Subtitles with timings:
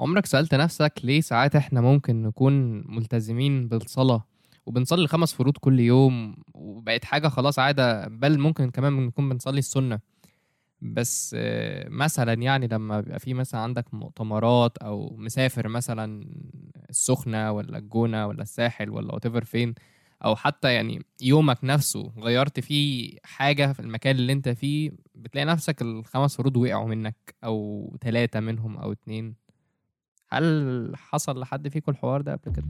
[0.00, 4.24] عمرك سألت نفسك ليه ساعات إحنا ممكن نكون ملتزمين بالصلاة؟
[4.66, 10.00] وبنصلي خمس فروض كل يوم وبقت حاجة خلاص عادة بل ممكن كمان نكون بنصلي السنة.
[10.80, 11.36] بس
[11.88, 16.26] مثلا يعني لما بيبقى في مثلا عندك مؤتمرات أو مسافر مثلا
[16.90, 19.74] السخنة ولا الجونة ولا الساحل ولا whatever فين
[20.24, 25.82] أو حتى يعني يومك نفسه غيرت فيه حاجة في المكان اللي أنت فيه بتلاقي نفسك
[25.82, 29.47] الخمس فروض وقعوا منك أو ثلاثة منهم أو اتنين.
[30.30, 32.66] هل حصل لحد فيكم الحوار ده قبل كده؟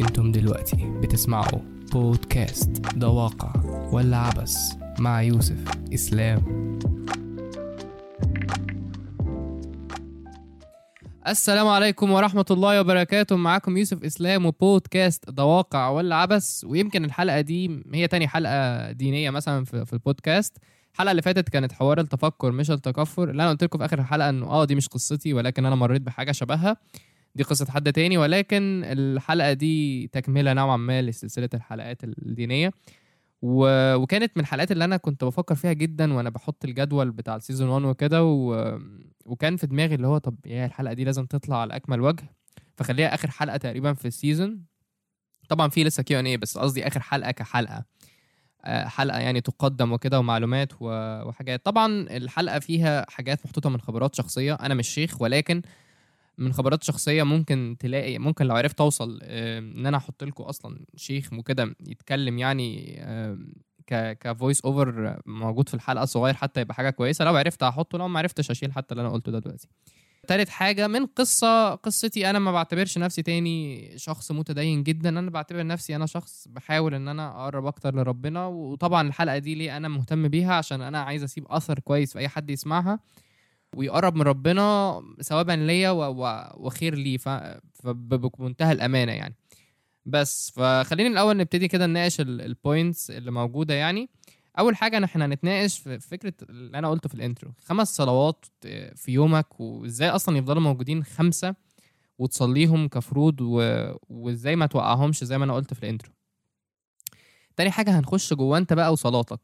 [0.00, 1.60] أنتم دلوقتي بتسمعوا
[1.92, 3.52] بودكاست ده واقع
[3.92, 5.64] ولا عبس مع يوسف
[5.94, 6.68] إسلام.
[11.26, 13.36] السلام عليكم ورحمة الله وبركاته.
[13.36, 19.30] معاكم يوسف إسلام وبودكاست ده واقع ولا عبس ويمكن الحلقة دي هي تاني حلقة دينية
[19.30, 20.58] مثلا في, في البودكاست.
[20.98, 23.30] الحلقة اللي فاتت كانت حوار التفكر مش التكفر.
[23.30, 26.02] اللي أنا قلت لكم في آخر الحلقة إنه آه دي مش قصتي ولكن أنا مريت
[26.02, 26.76] بحاجة شبهها.
[27.34, 32.72] دي قصة حد تاني ولكن الحلقة دي تكملة نوعا ما لسلسلة الحلقات الدينية.
[33.42, 33.94] و...
[33.94, 37.68] وكانت من الحلقات اللي أنا كنت بفكر فيها جدا وأنا بحط الجدول بتاع ال season
[37.68, 38.78] 1 وكده و...
[39.26, 42.24] وكان في دماغي اللي هو طب يا الحلقة دي لازم تطلع على أكمل وجه.
[42.76, 44.64] فخليها آخر حلقة تقريبا في ال season
[45.48, 47.84] طبعا في لسه Q and A بس قصدي آخر حلقة كحلقة.
[48.68, 51.64] حلقة يعني تقدم وكده ومعلومات وحاجات.
[51.64, 54.54] طبعا الحلقة فيها حاجات محطوطة من خبرات شخصية.
[54.54, 55.62] أنا مش شيخ ولكن
[56.38, 61.32] من خبرات شخصية ممكن تلاقي ممكن لو عرفت أوصل إن أنا أحط لكم أصلا شيخ
[61.32, 63.02] وكده يتكلم يعني
[63.86, 67.24] ك ك voice over موجود في الحلقة صغير حتى يبقى حاجة كويسة.
[67.24, 69.68] لو عرفت احطه لو ما عرفتش اشيل حتى اللي أنا قلته ده دلوقتي.
[70.28, 75.08] تالت حاجة من قصة قصتي أنا ما بعتبرش نفسي تاني شخص متدين جدا.
[75.08, 78.46] أنا بعتبر نفسي أنا شخص بحاول إن أنا أقرب أكتر لربنا.
[78.46, 82.28] وطبعا الحلقة دي ليه أنا مهتم بيها عشان أنا عايز أسيب أثر كويس في أي
[82.28, 83.00] حد يسمعها
[83.76, 87.28] ويقرب من ربنا ثوابا ليا وخير لي ف-
[87.74, 89.34] فب- بمنتهى الأمانة يعني.
[90.06, 94.08] بس فخلينا الأول نبتدي كده نناقش ال points اللي موجودة يعني.
[94.58, 98.44] أول حاجة إحنا هنتناقش في فكرة اللي أنا قلته في ال intro خمس صلوات
[98.94, 101.54] في يومك وإزاي أصلا يفضلوا موجودين خمسة
[102.18, 103.60] وتصليهم كفروض و...
[104.08, 106.12] وإزاي ما توقعهمش زي ما أنا قلت في ال intro
[107.56, 109.40] تاني حاجة هنخش جوه أنت بقى وصلاتك.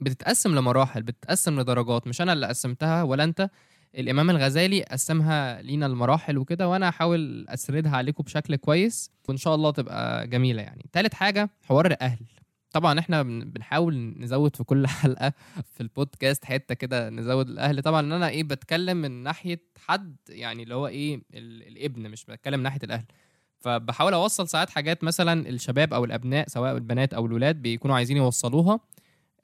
[0.00, 2.06] بتتقسم لمراحل بتتقسم لدرجات.
[2.06, 3.50] مش أنا اللي قسمتها ولا أنت.
[3.94, 9.70] الإمام الغزالي قسمها لينا المراحل وكده وأنا هحاول أسردها عليكم بشكل كويس وإن شاء الله
[9.70, 10.86] تبقى جميلة يعني.
[10.92, 12.26] تالت حاجة حوار الأهل.
[12.72, 15.32] طبعا إحنا بن- بنحاول نزود في كل حلقة
[15.74, 17.82] في البودكاست حتة كده نزود الأهل.
[17.82, 22.24] طبعا إن أنا إيه بتكلم من ناحية حد يعني اللي هو إيه ال- الابن مش
[22.24, 23.04] بتكلم ناحية الأهل.
[23.58, 28.80] فبحاول أوصل ساعات حاجات مثلا الشباب أو الأبناء سواء البنات أو الولاد بيكونوا عايزين يوصلوها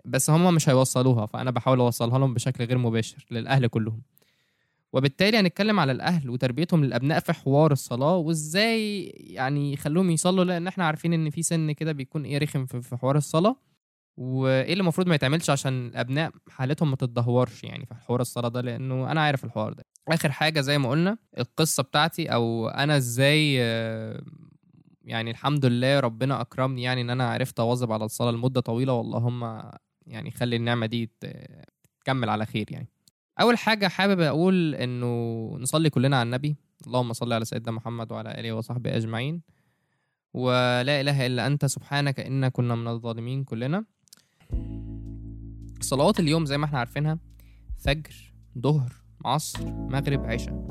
[0.05, 1.27] بس هم مش هيوصلوها.
[1.27, 4.03] فأنا بحاول أوصلها لهم بشكل غير مباشر للأهل كلهم.
[4.93, 10.85] وبالتالي هنتكلم على الأهل وتربيتهم للأبناء في حوار الصلاة وإزاي يعني يخلوهم يصلوا لأن إحنا
[10.85, 13.57] عارفين إن في سن كده بيكون إيه رخم في حوار الصلاة.
[14.17, 18.61] وإيه اللي المفروض ما يتعملش عشان الأبناء حالتهم ما تتدهورش يعني في حوار الصلاة ده؟
[18.61, 19.85] لأنه أنا عارف الحوار ده.
[20.09, 23.55] آخر حاجة زي ما قلنا القصة بتاعتي أو أنا إزاي
[25.03, 29.63] يعني الحمد لله ربنا أكرمني يعني إن أنا عرفت أواظب على الصلاة لمدة طويلة واللهم
[30.07, 31.11] يعني خلي النعمة دي
[32.01, 32.89] تكمل على خير يعني.
[33.41, 35.07] أول حاجة حابب أقول إنه
[35.61, 36.57] نصلي كلنا على النبي.
[36.87, 39.43] اللهم صل على سيدنا محمد وعلى آله وصحبه أجمعين.
[40.35, 43.85] ولا إله إلا أنت سبحانك إنا كنا من الظالمين كلنا.
[45.81, 47.19] صلوات اليوم زي ما إحنا عارفينها
[47.79, 48.93] فجر ظهر
[49.25, 50.67] عصر مغرب عشاء.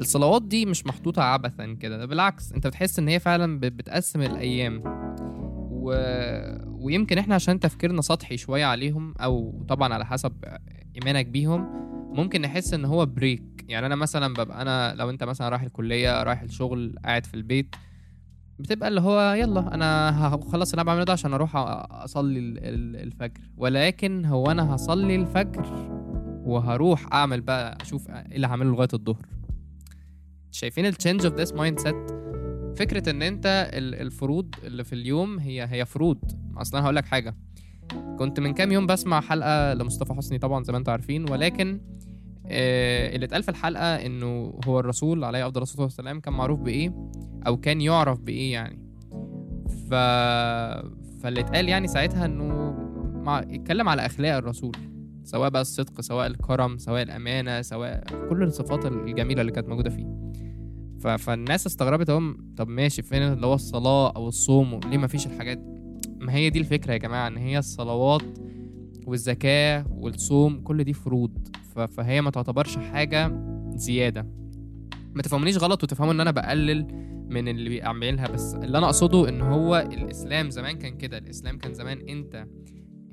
[0.00, 4.22] الصلوات دي مش محطوطة عبثا كده ده بالعكس أنت بتحس إن هي فعلا بت- بتقسم
[4.22, 4.82] الأيام.
[5.86, 5.92] و...
[6.84, 10.32] ويمكن إحنا عشان تفكيرنا سطحي شوية عليهم أو طبعا على حسب
[10.96, 11.66] إيمانك بيهم
[12.14, 16.22] ممكن نحس إن هو break يعني أنا مثلا ببقى أنا لو أنت مثلا رايح الكلية
[16.22, 17.76] رايح الشغل قاعد في البيت
[18.58, 22.96] بتبقى اللي هو يلا أنا هخلص اللي أنا بعمله ده عشان أروح أصلي ال- ال-
[22.96, 23.40] الفجر.
[23.56, 25.66] ولكن هو أنا هصلي الفجر
[26.44, 29.26] وهروح أعمل بقى أشوف إيه اللي هعمله لغاية الظهر.
[30.50, 31.96] شايفين ال change of this mindset
[32.76, 36.18] فكرة إن أنت ال- الفروض اللي في اليوم هي هي فروض.
[36.56, 37.34] أصلا هقول لك حاجة.
[38.18, 41.80] كنت من كام يوم بسمع حلقة لمصطفى حسني طبعا زي ما أنتم عارفين ولكن
[42.46, 46.94] آه، اللي اتقال في الحلقة إنه هو الرسول عليه أفضل الصلاة والسلام كان معروف بإيه؟
[47.46, 48.78] أو كان يعرف بإيه يعني.
[49.90, 49.94] ف
[51.22, 52.72] فاللي اتقال يعني ساعتها إنه
[53.22, 53.38] مع...
[53.38, 54.76] اتكلم على أخلاق الرسول.
[55.24, 60.06] سواء بقى الصدق سواء الكرم سواء الأمانة سواء كل الصفات الجميلة اللي كانت موجودة فيه.
[61.16, 65.58] فالناس استغربت هم طب ماشي فين اللي هو الصلاة أو الصوم؟ ليه ما فيش الحاجات
[66.20, 68.22] ما هي دي الفكرة يا جماعة إن هي الصلوات
[69.06, 71.48] والزكاة والصوم كل دي فروض.
[71.88, 73.32] فهي ما تعتبرش حاجة
[73.74, 74.26] زيادة.
[75.14, 76.86] ما تفهمونيش غلط وتفهموا إن أنا بقلل
[77.30, 81.18] من اللي بيعملها بس اللي أنا أقصده إن هو الإسلام زمان كان كده.
[81.18, 82.46] الإسلام كان زمان أنت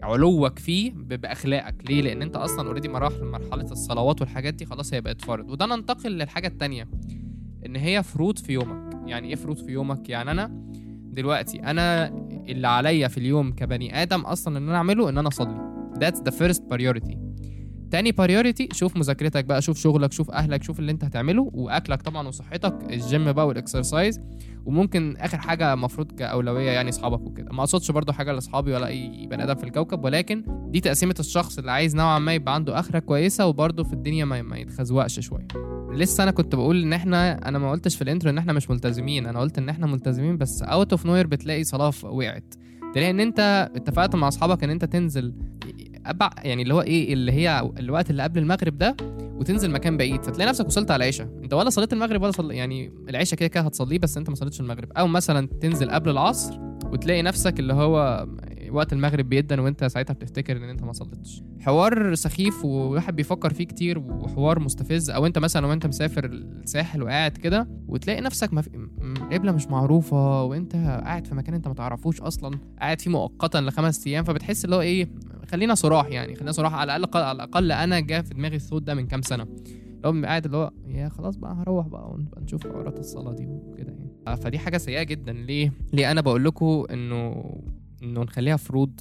[0.04, 1.76] علوك فيه بأخلاقك.
[1.90, 5.50] ليه؟ لأن أنت أصلا اوريدي مراحل مرحلة الصلوات والحاجات دي خلاص هي بقت فرض.
[5.50, 6.88] وده ننتقل للحاجة التانية.
[7.66, 8.94] إن هي فروض في يومك.
[9.06, 10.52] يعني إيه فروض في يومك؟ يعني أنا
[11.14, 12.08] دلوقتي أنا
[12.50, 15.74] اللي عليا في اليوم كبني آدم أصلا إن أنا أعمله إن أنا أصلي.
[15.94, 17.18] That's the first priority.
[17.94, 22.28] تاني priority شوف مذاكرتك بقى شوف شغلك شوف أهلك شوف اللي أنت هتعمله وأكلك طبعا
[22.28, 24.20] وصحتك الجيم بقى وال exercise
[24.66, 27.52] وممكن آخر حاجة المفروض كأولوية يعني أصحابك وكده.
[27.52, 31.58] ما أقصدش برضو حاجة لأصحابي ولا أي بني آدم في الكوكب ولكن دي تقسيمة الشخص
[31.58, 35.48] اللي عايز نوعا ما يبقى عنده آخرة كويسة وبرضه في الدنيا ما يتخزوقش شوية.
[35.92, 38.70] لسه أنا كنت بقول إن إحنا أنا ما قلتش في ال intro إن إحنا مش
[38.70, 42.54] ملتزمين أنا قلت إن إحنا ملتزمين بس out of nowhere بتلاقي صلاة وقعت.
[42.94, 45.34] تلاقي إن أنت اتفقت مع أصحابك إن أنت تنزل
[46.06, 50.24] أبع يعني اللي هو إيه اللي هي الوقت اللي قبل المغرب ده وتنزل مكان بعيد.
[50.24, 53.64] فتلاقي نفسك وصلت على العشاء أنت ولا صليت المغرب ولا صلي يعني العشاء كده كده
[53.64, 54.92] هتصليه بس أنت ما صليتش المغرب.
[54.98, 58.28] أو مثلا تنزل قبل العصر وتلاقي نفسك اللي هو
[58.72, 61.42] وقت المغرب بيدن وأنت ساعتها بتفتكر إن أنت ما صليتش.
[61.62, 65.10] حوار سخيف وواحد بيفكر فيه كتير وحوار مستفز.
[65.10, 68.70] أو أنت مثلا وأنت مسافر الساحل وقاعد كده وتلاقي نفسك مف...
[69.02, 72.60] القبله مش معروفة وأنت قاعد في مكان أنت ما تعرفوش أصلا.
[72.80, 75.10] قاعد فيه مؤقتا لخمس أيام فبتحس اللي هو إيه
[75.54, 78.94] خلينا صراح يعني خلينا صراح على الأقل على الأقل أنا جا في دماغي الصوت ده
[78.94, 79.48] من كام سنة.
[80.04, 84.38] لو قاعد اللي هو يا خلاص بقى هروح بقى نشوف حوارات الصلاة دي وكده يعني.
[84.38, 85.34] فدي حاجة سيئة جدا.
[85.34, 87.46] ليه؟ ليه أنا بقول لكم إنه
[88.04, 89.00] إنه نخليها فروض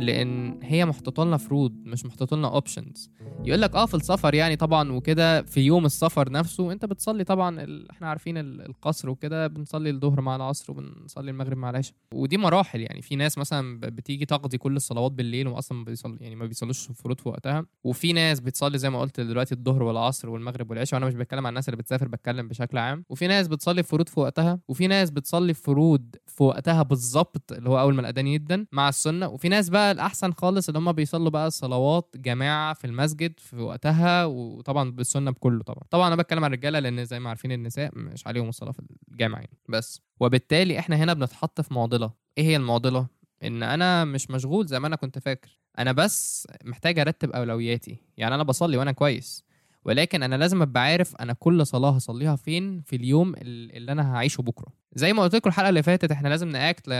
[0.00, 3.10] لأن هي محطوطة لنا فروض مش محطوطة لنا اوبشنز
[3.44, 7.60] يقول لك آه في السفر يعني طبعا وكده في يوم السفر نفسه أنت بتصلي طبعا
[7.62, 7.90] ال...
[7.90, 11.94] إحنا عارفين ال- القصر وكده بنصلي الظهر مع العصر وبنصلي المغرب مع العشاء.
[12.14, 16.46] ودي مراحل يعني في ناس مثلا بتيجي تقضي كل الصلوات بالليل واصلا ما يعني ما
[16.46, 17.66] بيصلوش فروض في وقتها.
[17.84, 21.50] وفي ناس بتصلي زي ما قلت دلوقتي الظهر والعصر والمغرب والعشاء وأنا مش بتكلم عن
[21.50, 23.04] الناس اللي بتسافر بتكلم بشكل عام.
[23.08, 27.80] وفي ناس بتصلي فروض في وقتها وفي ناس بتصلي فروض في وقتها بالظبط اللي هو
[27.80, 31.50] أول ما الأذان يدن مع السنة وفي ناس بقى الأحسن خالص اللي هم بيصلوا بقى
[31.50, 35.82] صلوات جماعة في المسجد في وقتها وطبعا بالسنة بكله طبعا.
[35.90, 39.38] طبعا أنا بتكلم عن الرجالة لأن زي ما عارفين النساء مش عليهم الصلاة في الجامع
[39.38, 39.58] يعني.
[39.68, 42.10] بس وبالتالي إحنا هنا بنتحط في معضلة.
[42.38, 43.06] إيه هي المعضلة؟
[43.44, 45.58] إن أنا مش مشغول زي ما أنا كنت فاكر.
[45.78, 47.96] أنا بس محتاج أرتب أولوياتي.
[48.16, 49.44] يعني أنا بصلي وأنا كويس.
[49.84, 54.14] ولكن أنا لازم أبقى عارف أنا كل صلاة هصليها فين في اليوم ال- اللي أنا
[54.14, 54.72] هعيشه بكرة.
[54.94, 56.90] زي ما قلت لكم الحلقة اللي فاتت إحنا لازم ناكت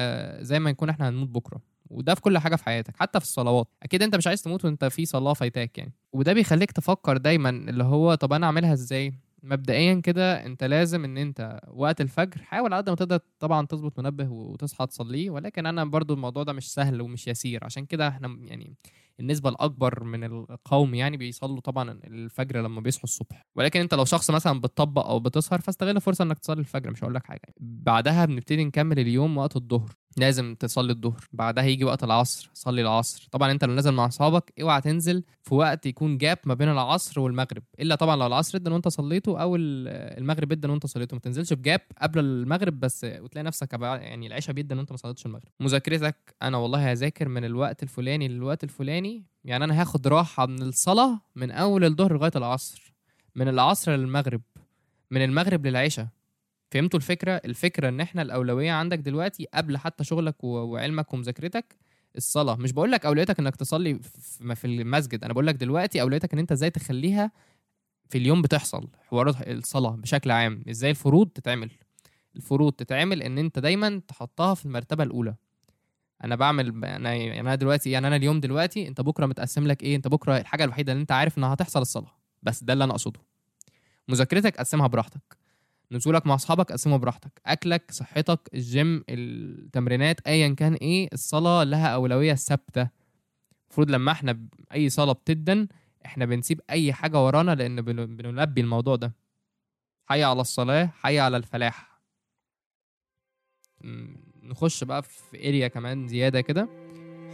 [0.41, 1.61] زي ما نكون إحنا هنموت بكرة.
[1.91, 3.69] وده في كل حاجة في حياتك حتى في الصلوات.
[3.83, 5.93] أكيد أنت مش عايز تموت وأنت في صلاة فايتاك يعني.
[6.13, 11.19] وده بيخليك تفكر دايما اللي هو طب أنا أعملها إزاي؟ مبدئيا كده أنت لازم إن
[11.19, 15.85] أنت وقت الفجر حاول على قد ما تقدر طبعا تظبط منبه وتصحى تصليه ولكن أنا
[15.85, 17.65] برضو الموضوع ده مش سهل ومش يسير.
[17.65, 18.75] عشان كده إحنا يعني
[19.21, 23.47] النسبة الأكبر من القوم يعني بيصلوا طبعا الفجر لما بيصحوا الصبح.
[23.57, 27.15] ولكن أنت لو شخص مثلا بتطبق أو بتسهر فاستغل الفرصة إنك تصلي الفجر مش هقول
[27.15, 27.55] لك حاجة.
[27.61, 30.00] بعدها بنبتدي نكمل اليوم وقت الظهر.
[30.17, 33.29] لازم تصلي الظهر بعدها يجي وقت العصر صلي العصر.
[33.33, 37.21] طبعا أنت لو نازل مع أصحابك اوعى تنزل في وقت يكون جاب ما بين العصر
[37.21, 37.62] والمغرب.
[37.81, 41.15] إلا طبعا لو العصر ادن وانت صليته أو ال- المغرب ادن وانت صليته.
[41.15, 45.27] ما تنزلش في جاب قبل المغرب بس وتلاقي نفسك يعني العشاء بيدن وانت ما صليتش
[45.27, 45.49] المغرب.
[45.61, 49.25] مذاكرتك أنا والله هذاكر من الوقت الفلاني للوقت الفلاني.
[49.45, 52.93] يعني أنا هاخد راحة من الصلاة من أول الظهر لغاية العصر.
[53.35, 54.43] من العصر للمغرب.
[55.11, 56.07] من المغرب للعشاء.
[56.71, 61.77] فهمتوا الفكرة؟ الفكرة إن إحنا الأولوية عندك دلوقتي قبل حتى شغلك وعلمك ومذاكرتك
[62.17, 62.57] الصلاة.
[62.57, 65.25] مش بقول لك أولويتك إنك تصلي في في المسجد.
[65.25, 67.31] أنا بقول لك دلوقتي أولويتك إن أنت إزاي تخليها
[68.09, 70.62] في اليوم بتحصل حوارات الصلاة بشكل عام.
[70.71, 71.71] إزاي الفروض تتعمل؟
[72.37, 75.35] الفروض تتعمل إن أنت دايما تحطها في المرتبة الأولى.
[76.25, 79.97] أنا بعمل أنا يعني أنا دلوقتي يعني أنا اليوم دلوقتي أنت بكرة متقسم لك إيه؟
[79.97, 82.12] أنت بكرة الحاجة الوحيدة اللي أنت عارف إنها هتحصل الصلاة.
[82.43, 83.21] بس ده اللي أنا أقصده.
[84.09, 85.39] مذاكرتك قسمها براحتك.
[85.92, 87.40] نزولك مع أصحابك قسمه براحتك.
[87.47, 92.88] أكلك صحتك الجيم التمرينات ايا كان إيه الصلاة لها أولوية ثابتة.
[93.66, 95.68] المفروض لما إحنا أي صلاة بتدن
[96.06, 99.12] إحنا بنسيب أي حاجة ورانا لأن بن- بنلبي الموضوع ده.
[100.09, 102.00] حي على الصلاة حي على الفلاح.
[104.42, 106.68] نخش بقى في اريا كمان زيادة كده.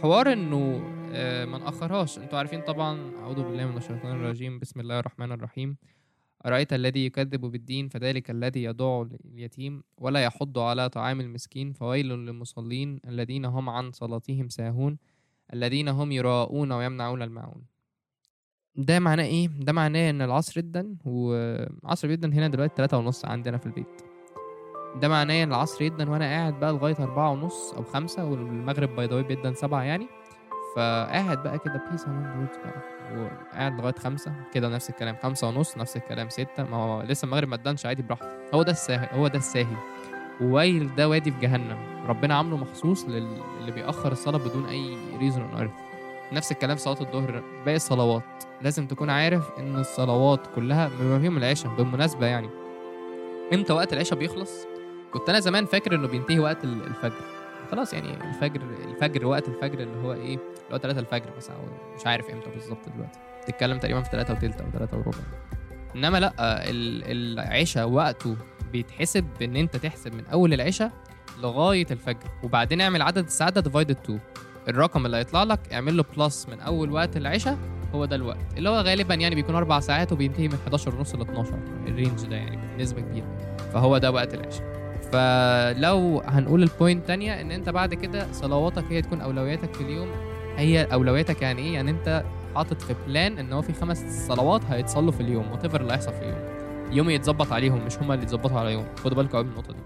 [0.01, 2.17] حوار إنه آه، ما نأخرهاش.
[2.19, 4.59] أنتوا عارفين طبعا أعوذ بالله من الشيطان الرجيم.
[4.59, 5.77] بسم الله الرحمن الرحيم.
[6.47, 12.99] أرأيت الذي يكذب بالدين فذلك الذي يدع اليتيم ولا يحض على طعام المسكين فويل للمصلين
[13.07, 14.97] الذين هم عن صلاتهم ساهون
[15.53, 17.63] الذين هم يراءون ويمنعون الماعون.
[18.75, 23.57] ده معناه إيه؟ ده معناه إن العصر جدا وعصر جدا هنا دلوقتي تلاتة ونص عندنا
[23.57, 24.01] في البيت.
[25.01, 29.05] ده معناه إن العصر جدا وأنا قاعد بقى لغاية أربعة ونص أو خمسة والمغرب باي
[29.07, 30.07] ذا بيدا سبعة يعني.
[30.75, 32.96] فقاعد بقى كده peace بقى.
[33.15, 34.31] وقاعد لغاية خمسة.
[34.53, 35.15] كده نفس الكلام.
[35.23, 36.29] خمسة ونص نفس الكلام.
[36.29, 36.63] ستة.
[36.63, 38.27] ما هو لسه المغرب ما أدنش عادي براحته.
[38.53, 39.77] هو ده الساهي هو ده الساهي.
[40.41, 41.77] وويل ده وادي في جهنم.
[42.07, 45.71] ربنا عامله مخصوص للي بيأخر الصلاة بدون أي reason on earth
[46.33, 47.43] نفس الكلام صلاة الظهر.
[47.65, 48.23] باقي الصلوات.
[48.61, 52.49] لازم تكون عارف إن الصلوات كلها بما فيهم العشاء بالمناسبة يعني.
[53.53, 54.51] إمتى وقت العشاء بيخلص؟
[55.11, 57.21] كنت أنا زمان فاكر إنه بينتهي وقت الفجر.
[57.71, 61.61] خلاص يعني الفجر الفجر وقت الفجر اللي هو إيه اللي هو 3 الفجر مثلا أو
[61.99, 63.19] مش عارف إمتى بالظبط دلوقتي.
[63.47, 65.17] تتكلم تقريبا في 3 وتلت أو 3 وربع.
[65.95, 68.35] إنما لأ العشاء وقته
[68.71, 70.91] بيتحسب إن أنت تحسب من أول العشاء
[71.41, 72.29] لغاية الفجر.
[72.43, 74.19] وبعدين اعمل عدد الساعات ده divided 2
[74.67, 77.57] الرقم اللي هيطلع لك اعمل له plus من أول وقت العشاء
[77.95, 78.57] هو ده الوقت.
[78.57, 82.25] اللي هو غالبا يعني بيكون أربع ساعات وبينتهي من 11 ونص ل 12 ال range
[82.25, 83.57] ده يعني بنسبة كبيرة.
[83.73, 84.77] فهو ده وقت العشاء.
[85.11, 90.09] فلو هنقول ال point تانية إن أنت بعد كده صلواتك هي تكون أولوياتك في اليوم
[90.57, 95.11] هي أولوياتك يعني إيه؟ يعني أنت حاطط في plan إن هو في خمس صلوات هيتصلوا
[95.11, 96.57] في اليوم what اللي هيحصل في اليوم.
[96.91, 98.85] يوم يتظبط عليهم مش هما اللي يتظبطوا على يوم.
[98.95, 99.79] خدوا بالكم قوي من النقطة دي.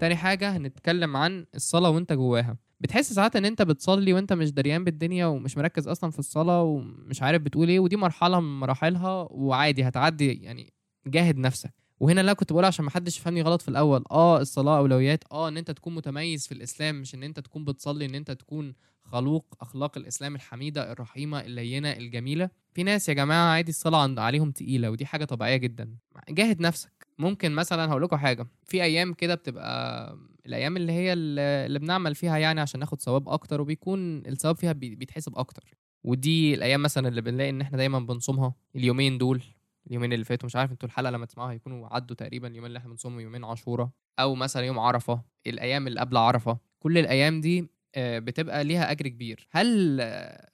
[0.00, 2.56] تاني حاجة هنتكلم عن الصلاة وأنت جواها.
[2.80, 7.22] بتحس ساعات إن أنت بتصلي وأنت مش دريان بالدنيا ومش مركز أصلا في الصلاة ومش
[7.22, 10.72] عارف بتقول إيه ودي مرحلة من مراحلها وعادي هتعدي يعني
[11.06, 11.74] جاهد نفسك.
[12.00, 15.48] وهنا اللي كنت بقول عشان ما حدش يفهمني غلط في الأول آه الصلاة أولويات آه
[15.48, 18.74] إن أنت تكون متميز في الإسلام مش إن أنت تكون بتصلي إن أنت تكون
[19.12, 22.50] خلوق أخلاق الإسلام الحميدة الرحيمة اللينة الجميلة.
[22.74, 25.96] في ناس يا جماعة عادي الصلاة عليهم تقيلة ودي حاجة طبيعية جدا.
[26.28, 27.08] جاهد نفسك.
[27.18, 28.46] ممكن مثلا هقول لكم حاجة.
[28.64, 30.16] في أيام كده بتبقى
[30.46, 35.38] الأيام اللي هي اللي بنعمل فيها يعني عشان ناخد ثواب أكتر وبيكون الثواب فيها بيتحسب
[35.38, 35.74] أكتر.
[36.04, 38.54] ودي الأيام مثلا اللي بنلاقي إن إحنا دايما بنصومها.
[38.76, 39.42] اليومين دول
[39.86, 42.90] اليومين اللي فاتوا مش عارف أنتوا الحلقة لما تسمعوها هيكونوا عدوا تقريبا اليومين اللي إحنا
[42.90, 43.88] بنصومهم يومين عاشوراء
[44.18, 45.22] أو مثلا يوم عرفة.
[45.46, 46.58] الأيام اللي قبل عرفة.
[46.78, 49.48] كل الأيام دي بتبقى ليها أجر كبير.
[49.50, 50.00] هل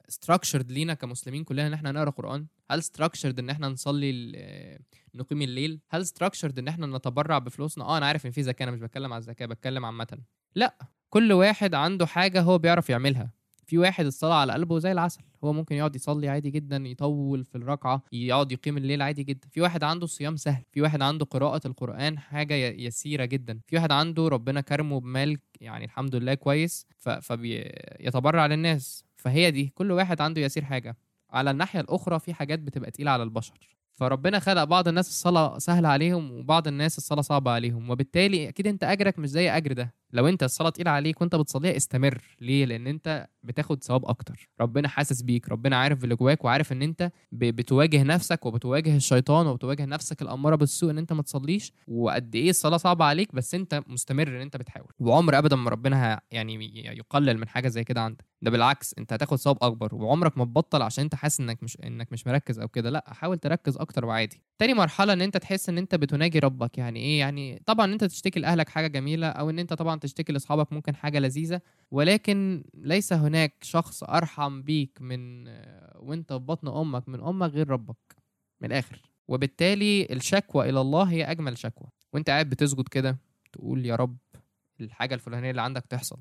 [0.08, 4.78] ستراكشرد لينا كمسلمين كلنا إن إحنا نقرأ قرآن؟ هل ستراكشرد إن إحنا نصلي آه،
[5.14, 8.72] نقيم الليل؟ هل ستراكشرد إن إحنا نتبرع بفلوسنا؟ آه أنا عارف إن في زكاة أنا
[8.72, 10.18] مش بتكلم على الزكاة بتكلم عامه.
[10.54, 10.74] لأ
[11.10, 13.37] كل واحد عنده حاجة هو بيعرف يعملها.
[13.68, 17.54] في واحد الصلاة على قلبه زي العسل هو ممكن يقعد يصلي عادي جدا يطول في
[17.58, 19.48] الركعة يقعد يقيم الليل عادي جدا.
[19.50, 23.60] في واحد عنده الصيام سهل في واحد عنده قراءة القرآن حاجة يسيرة جدا.
[23.66, 29.04] في واحد عنده ربنا كرمه بمال يعني الحمد لله كويس فبيتبرع للناس.
[29.16, 30.96] فهي دي كل واحد عنده يسير حاجة.
[31.30, 33.76] على الناحية الأخرى في حاجات بتبقى تقيلة على البشر.
[33.94, 38.84] فربنا خلق بعض الناس الصلاة سهلة عليهم وبعض الناس الصلاة صعبة عليهم وبالتالي أكيد أنت
[38.84, 39.94] أجرك مش زي أجر ده.
[40.12, 42.22] لو أنت الصلاة تقيلة عليك وأنت بتصليها استمر.
[42.40, 44.48] ليه؟ لأن أنت بتاخد ثواب أكتر.
[44.60, 49.84] ربنا حاسس بيك ربنا عارف اللي جواك وعارف إن أنت بتواجه نفسك وبتواجه الشيطان وبتواجه
[49.84, 51.72] نفسك الأمارة بالسوء إن أنت ما تصليش.
[51.88, 54.92] وقد إيه الصلاة صعبة عليك بس أنت مستمر إن أنت بتحاول.
[54.98, 58.24] وعمر أبدا ما ربنا يعني يقلل من حاجة زي كده عندك.
[58.42, 59.94] ده بالعكس انت هتاخد ثواب أكبر.
[59.94, 62.90] وعمرك ما تبطل عشان انت حاسس إنك مش إنك مش مركز أو كده.
[62.90, 64.42] لأ حاول تركز أكتر وعادي.
[64.58, 66.78] تاني مرحلة إن أنت تحس إن أنت بتناجي ربك.
[66.78, 70.72] يعني إيه؟ يعني طبعا أنت تشتكي لأهلك حاجة جميلة أو إن أنت طبعا تشتكي لأصحابك
[70.72, 71.60] ممكن حاجة لذيذة
[71.90, 75.48] ولكن ليس هناك شخص أرحم بيك من
[75.96, 78.16] وأنت في بطن أمك من أمك غير ربك
[78.60, 79.02] من الآخر.
[79.28, 81.88] وبالتالي الشكوى إلى الله هي أجمل شكوى.
[82.12, 83.18] وأنت قاعد بتسجد كده
[83.52, 84.16] تقول يا رب
[84.80, 86.18] الحاجة الفلانية اللي عندك تحصل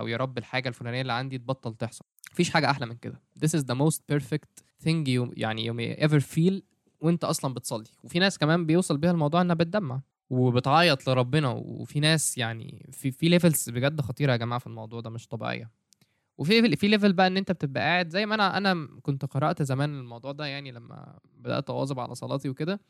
[0.00, 2.04] أو يا رب الحاجة الفلانية اللي عندي تبطل تحصل.
[2.32, 3.20] مفيش حاجة أحلى من كده.
[3.38, 7.84] This is the most perfect thing you يعني you may ever feel وانت أصلا بتصلي.
[8.04, 10.00] وفي ناس كمان بيوصل بيها الموضوع إنها بتدمع.
[10.30, 11.48] وبتعيط لربنا.
[11.50, 15.70] وفي ناس يعني في في levels بجد خطيرة يا جماعة في الموضوع ده مش طبيعية.
[16.38, 20.00] وفي في level بقى إن أنت بتبقى قاعد زي ما أنا أنا كنت قرأت زمان
[20.00, 22.80] الموضوع ده يعني لما بدأت أواظب على صلاتي وكده.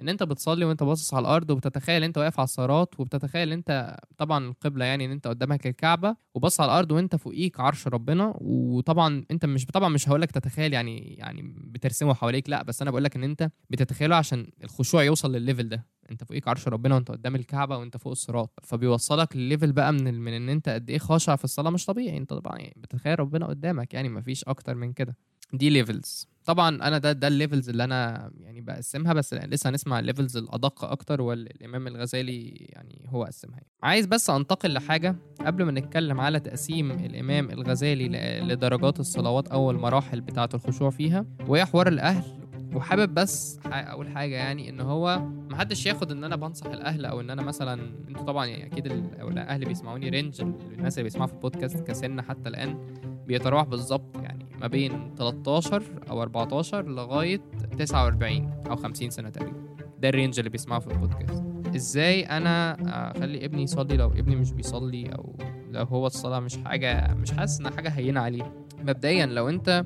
[0.00, 4.44] إن أنت بتصلي وأنت باصص على الأرض وبتتخيل أنت واقف على الصراط وبتتخيل أنت طبعا
[4.48, 9.46] القبلة يعني إن أنت قدامك الكعبة وبص على الأرض وأنت فوقيك عرش ربنا وطبعا أنت
[9.46, 13.16] مش طبعا مش هقول لك تتخيل يعني يعني بترسمه حواليك لأ بس أنا بقول لك
[13.16, 15.86] إن أنت بتتخيله عشان الخشوع يوصل للل level ده.
[16.10, 18.58] أنت فوقيك عرش ربنا وأنت قدام الكعبة وأنت فوق الصراط.
[18.62, 22.16] فبيوصلك لل level بقى من من إن أنت قد إيه خاشع في الصلاة مش طبيعي.
[22.18, 25.16] أنت طبعا يعني بتتخيل ربنا قدامك يعني مفيش أكتر من كده.
[25.52, 29.98] دي levels طبعا أنا ده ده ال levels اللي أنا يعني بقسمها بس لسه هنسمع
[29.98, 33.60] ال levels الأدق أكتر والإمام الغزالي يعني هو قسمها.
[33.82, 38.08] عايز بس أنتقل لحاجة قبل ما نتكلم على تقسيم الإمام الغزالي
[38.40, 42.42] لدرجات الصلوات أو المراحل بتاعة الخشوع فيها وهي حوار الأهل.
[42.74, 45.18] وحابب بس أقول حاجة يعني إن هو
[45.50, 49.64] محدش ياخد إن أنا بنصح الأهل أو إن أنا مثلا أنتوا طبعا يعني أكيد الأهل
[49.64, 52.78] بيسمعوني range الناس اللي بيسمعوا في البودكاست كسن حتى الآن.
[53.26, 57.40] بيتراوح بالظبط يعني ما بين 13 أو 14 لغاية
[57.78, 59.62] 49 أو 50 سنة تقريبا.
[60.00, 61.44] ده ال range اللي بيسمعه في البودكاست.
[61.76, 62.76] إزاي أنا
[63.10, 65.36] أخلي ابني يصلي لو ابني مش بيصلي أو
[65.70, 69.84] لو هو الصلاة مش حاجة مش حاسس إنها حاجة هينة عليه؟ مبدئيا لو أنت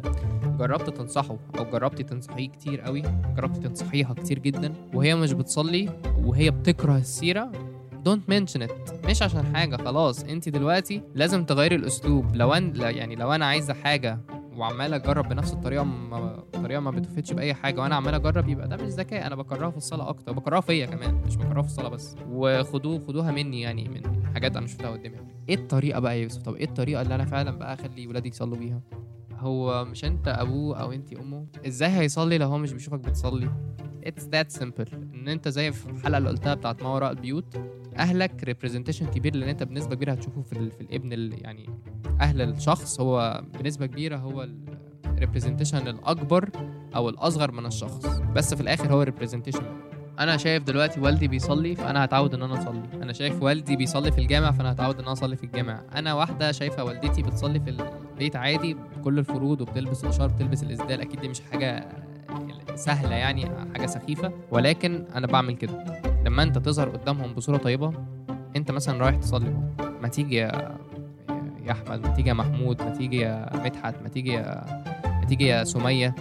[0.58, 3.02] جربت تنصحه أو جربتي تنصحيه كتير قوي
[3.36, 5.88] جربتي تنصحيها كتير جدا وهي مش بتصلي
[6.24, 7.52] وهي بتكره السيرة
[8.06, 10.24] don't mention it مش عشان حاجة خلاص.
[10.24, 12.36] انت دلوقتي لازم تغيري الأسلوب.
[12.36, 14.18] لو ان لا- يعني لو أنا عايزة حاجة
[14.56, 18.76] وعمال أجرب بنفس الطريقة ما طريقة ما بتفيدش بأي حاجة وأنا عمال أجرب يبقى ده
[18.76, 19.26] مش ذكاء.
[19.26, 20.32] أنا بكرهها في الصلاة أكتر.
[20.32, 22.16] بكرهها فيا كمان مش بكرهها في الصلاة بس.
[22.30, 25.16] وخدوه خدوها مني يعني من حاجات أنا شفتها قدامي.
[25.48, 28.56] إيه الطريقة بقى يا يوسف؟ طب إيه الطريقة اللي أنا فعلا بقى أخلي ولادي يصلوا
[28.56, 28.80] بيها؟
[29.38, 33.50] هو مش انت أبوه أو انت أمه؟ إزاي هيصلي لو هو مش بيشوفك بتصلي؟
[34.06, 34.94] It's that simple.
[34.94, 37.56] إن انت زي في الحلقة اللي قلتها بتاعت ما وراء البيوت
[37.96, 41.66] أهلك ريبريزنتيشن كبير لأن انت بنسبة كبيرة هتشوفه في, في الابن اللي يعني
[42.20, 43.00] أهل الشخص.
[43.00, 44.48] هو بنسبة كبيرة هو
[45.06, 46.50] ال representation الأكبر
[46.96, 48.06] أو الأصغر من الشخص.
[48.06, 49.62] بس في الآخر هو representation
[50.20, 52.82] أنا شايف دلوقتي والدي بيصلي فانا هتعود ان أنا اصلي.
[53.02, 55.80] أنا شايف والدي بيصلي في الجامع فانا هتعود ان أنا اصلي في الجامع.
[55.94, 61.00] أنا واحدة شايفة والدتي بتصلي في البيت عادي بكل الفروض وبتلبس الاشار بتلبس الإسدال.
[61.00, 61.88] أكيد دي مش حاجة
[62.74, 64.32] سهلة يعني حاجة سخيفة.
[64.50, 66.02] ولكن أنا بعمل كده.
[66.24, 67.92] لما أنت تظهر قدامهم بصورة طيبة
[68.56, 69.56] أنت مثلا رايح تصلي.
[70.02, 70.76] ما تيجي يا
[71.64, 74.64] يا أحمد ما تيجي يا محمود ما تيجي يا مدحت ما تيجي يا
[75.04, 76.14] ما تيجي يا سمية.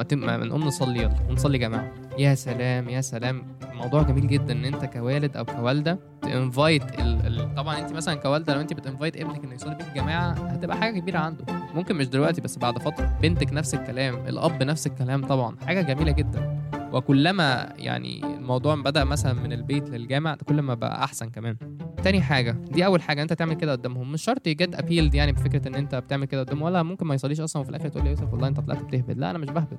[0.00, 0.18] ما تم...
[0.18, 1.92] ما نقوم نصلي يلا ونصلي جماعة.
[2.18, 3.42] يا سلام يا سلام.
[3.74, 7.26] موضوع جميل جدا إن أنت كوالد أو كوالدة تنفايت ال...
[7.26, 7.54] ال...
[7.54, 11.18] طبعا أنت مثلا كوالدة لو أنت بتنفايت ابنك إنه يصلي بيك الجماعه هتبقى حاجة كبيرة
[11.18, 11.44] عنده.
[11.74, 13.18] ممكن مش دلوقتي بس بعد فترة.
[13.22, 15.56] بنتك نفس الكلام الأب نفس الكلام طبعا.
[15.66, 16.60] حاجة جميلة جدا.
[16.92, 21.56] وكلما يعني الموضوع بدأ مثلا من البيت للجامع كل ما بقى أحسن كمان.
[22.02, 24.12] تاني حاجة دي أول حاجة أنت تعمل كده قدامهم.
[24.12, 27.40] مش شرط يجد ابيلد يعني بفكرة إن أنت بتعمل كده قدامهم ولا ممكن ما يصليش
[27.40, 29.18] أصلا وفي الآخر تقول لي يوسف والله أنت طلعت بتهبد.
[29.18, 29.78] لا أنا مش بهبد.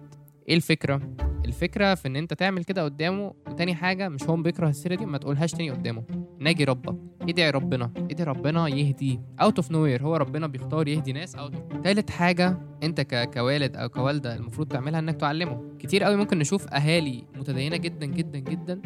[0.52, 1.02] إيه الفكرة؟
[1.46, 5.18] الفكرة في ان انت تعمل كده قدامه وتاني حاجة مش هو بيكره السيرة دي ما
[5.18, 6.04] تقولهاش تاني قدامه.
[6.40, 11.36] ناجي ربك ادعي ربنا ادعي ربنا يهديه out of nowhere هو ربنا بيختار يهدي ناس
[11.36, 11.54] اوت
[11.84, 13.02] تالت حاجة انت.
[13.34, 15.62] كوالد أو كوالدة المفروض تعملها انك تعلمه.
[15.80, 18.82] كتير قوي ممكن نشوف أهالي متدينة جدا جدا جدا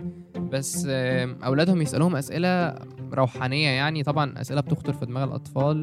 [0.51, 2.75] بس آم، أولادهم يسألوهم أسئلة
[3.13, 4.03] روحانية يعني.
[4.03, 5.77] طبعا أسئلة بتخطر في دماغ الأطفال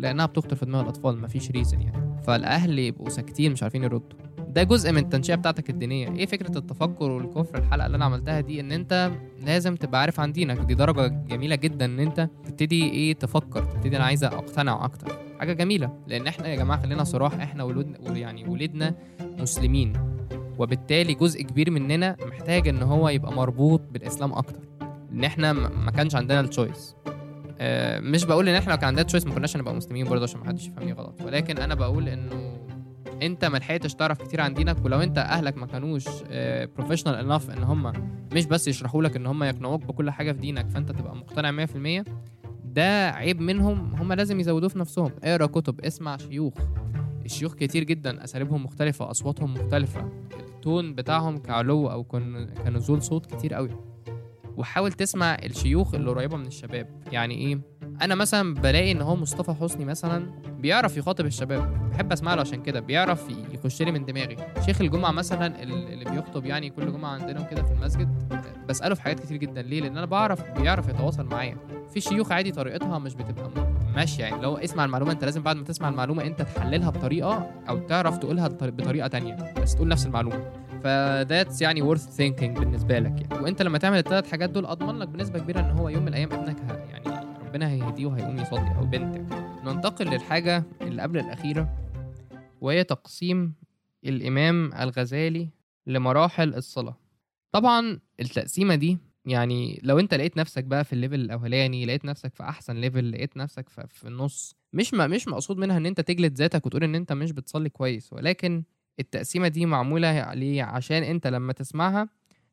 [0.00, 2.22] لأنها بتخطر في دماغ الأطفال مفيش ريزن يعني.
[2.22, 4.18] فالأهل يبقوا ساكتين مش عارفين يردوا.
[4.56, 6.08] ده جزء من التنشئة بتاعتك الدينية.
[6.16, 9.10] إيه فكرة التفكر والكفر؟ الحلقة اللي أنا عملتها دي إن أنت
[9.46, 10.58] لازم تبقى عارف عن دينك.
[10.58, 15.12] دي درجة جميلة جدا إن أنت تبتدي إيه تفكر تبتدي أنا عايزه أقتنع أكتر.
[15.38, 18.94] حاجة جميلة لأن إحنا يا جماعة خلينا صراح إحنا ولدنا يعني ولدنا
[19.38, 19.92] مسلمين.
[20.58, 24.60] وبالتالي جزء كبير مننا محتاج إن هو يبقى مربوط بالإسلام أكتر.
[25.12, 26.94] إن إحنا ما كانش عندنا ال choice
[27.58, 30.40] آه، مش بقول إن إحنا لو كان عندنا choice ما كناش هنبقى مسلمين برضه عشان
[30.40, 31.14] ما حدش يفهمني غلط.
[31.24, 32.65] ولكن أنا بقول إنه
[33.22, 36.04] انت ما لحقتش تعرف كتير عن دينك ولو انت اهلك ما كانوش
[36.76, 37.92] professional enough ان هم
[38.32, 42.04] مش بس يشرحوا لك ان هم يقنعوك بكل حاجة في دينك فانت تبقى مقتنع 100%
[42.64, 45.10] ده عيب منهم هم لازم يزودوه في نفسهم.
[45.24, 46.54] اقرأ كتب اسمع شيوخ.
[47.24, 50.10] الشيوخ كتير جدا أساليبهم مختلفة أصواتهم مختلفة.
[50.40, 53.70] التون بتاعهم كعلو أو كن- كنزول صوت كتير قوي
[54.56, 56.88] وحاول تسمع الشيوخ اللي قريبة من الشباب.
[57.12, 57.58] يعني إيه؟
[58.02, 60.26] أنا مثلا بلاقي إن هو مصطفى حسني مثلا
[60.60, 64.36] بيعرف يخاطب الشباب بحب أسمع له عشان كده بيعرف يخش لي من دماغي.
[64.66, 68.08] شيخ الجمعة مثلا ال- اللي بيخطب يعني كل جمعة عندنا كده في المسجد
[68.68, 69.62] بسأله في حاجات كتير جدا.
[69.62, 71.56] ليه؟ لأن أنا بعرف بيعرف يتواصل معايا.
[71.94, 73.50] في شيوخ عادي طريقتها مش بتبقى
[73.96, 74.42] ماشية يعني.
[74.42, 78.48] لو اسمع المعلومة أنت لازم بعد ما تسمع المعلومة أنت تحللها بطريقة أو تعرف تقولها
[78.48, 80.44] بطر- بطريقة تانية بس تقول نفس المعلومة.
[80.84, 83.42] فذاتس يعني worth thinking بالنسبة لك يعني.
[83.44, 86.32] وأنت لما تعمل الثلاث حاجات دول أضمن لك بنسبة كبيرة إن هو يوم من الأيام
[86.32, 86.56] ابنك.
[86.92, 87.05] يعني
[87.56, 89.26] ربنا هيهديه وهيقوم يصلي أو بنتك.
[89.64, 91.76] ننتقل للحاجة اللي قبل الأخيرة
[92.60, 93.54] وهي تقسيم
[94.04, 95.48] الإمام الغزالي
[95.86, 96.96] لمراحل الصلاة.
[97.52, 102.34] طبعا التقسيمة دي يعني لو أنت لقيت نفسك بقى في ال level الأولاني لقيت نفسك
[102.34, 106.00] في أحسن level لقيت نفسك في, في النص مش ما مش مقصود منها إن أنت
[106.00, 108.62] تجلد ذاتك وتقول إن أنت مش بتصلي كويس ولكن
[109.00, 112.08] التقسيمة دي معمولة ليه؟ عشان أنت لما تسمعها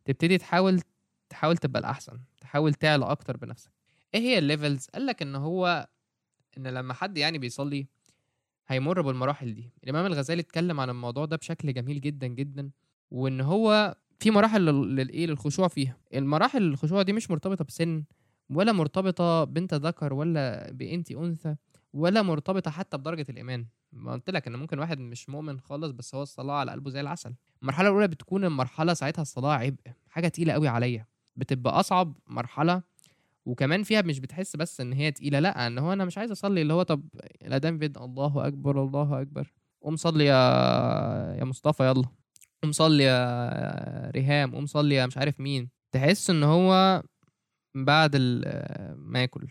[0.05, 0.81] تبتدي تحاول
[1.29, 3.82] تحاول تبقى الأحسن تحاول تعلى أكتر بنفسك.
[4.15, 5.87] إيه هي ال levels؟ قال لك إن هو
[6.57, 7.87] إن لما حد يعني بيصلي
[8.67, 9.71] هيمر بالمراحل دي.
[9.83, 12.71] الإمام الغزالي اتكلم عن الموضوع ده بشكل جميل جدا جدا
[13.11, 15.97] وإن هو في مراحل لل- للإيه؟ للخشوع فيها.
[16.13, 18.03] المراحل الخشوع دي مش مرتبطة بسن
[18.49, 21.55] ولا مرتبطة بنت ذكر ولا بأنت أنثى
[21.93, 23.65] ولا مرتبطة حتى بدرجة الإيمان.
[23.91, 27.01] ما قلت لك إن ممكن واحد مش مؤمن خالص بس هو الصلاة على قلبه زي
[27.01, 27.33] العسل.
[27.61, 31.05] المرحلة الأولى بتكون المرحلة ساعتها الصلاة عبء حاجة تقيلة قوي عليا.
[31.35, 32.83] بتبقى أصعب مرحلة
[33.45, 36.61] وكمان فيها مش بتحس بس إن هي تقيلة لأ إن هو أنا مش عايز أصلي
[36.61, 37.03] اللي هو طب
[37.41, 39.53] الاذان بيد الله أكبر الله أكبر.
[39.81, 40.35] قوم صلي يا
[41.39, 42.05] يا مصطفى يلا.
[42.63, 45.69] قوم صلي يا ريهام قوم صلي يا مش عارف مين.
[45.91, 47.03] تحس إن هو
[47.75, 48.15] بعد
[48.95, 49.47] ما ياكل.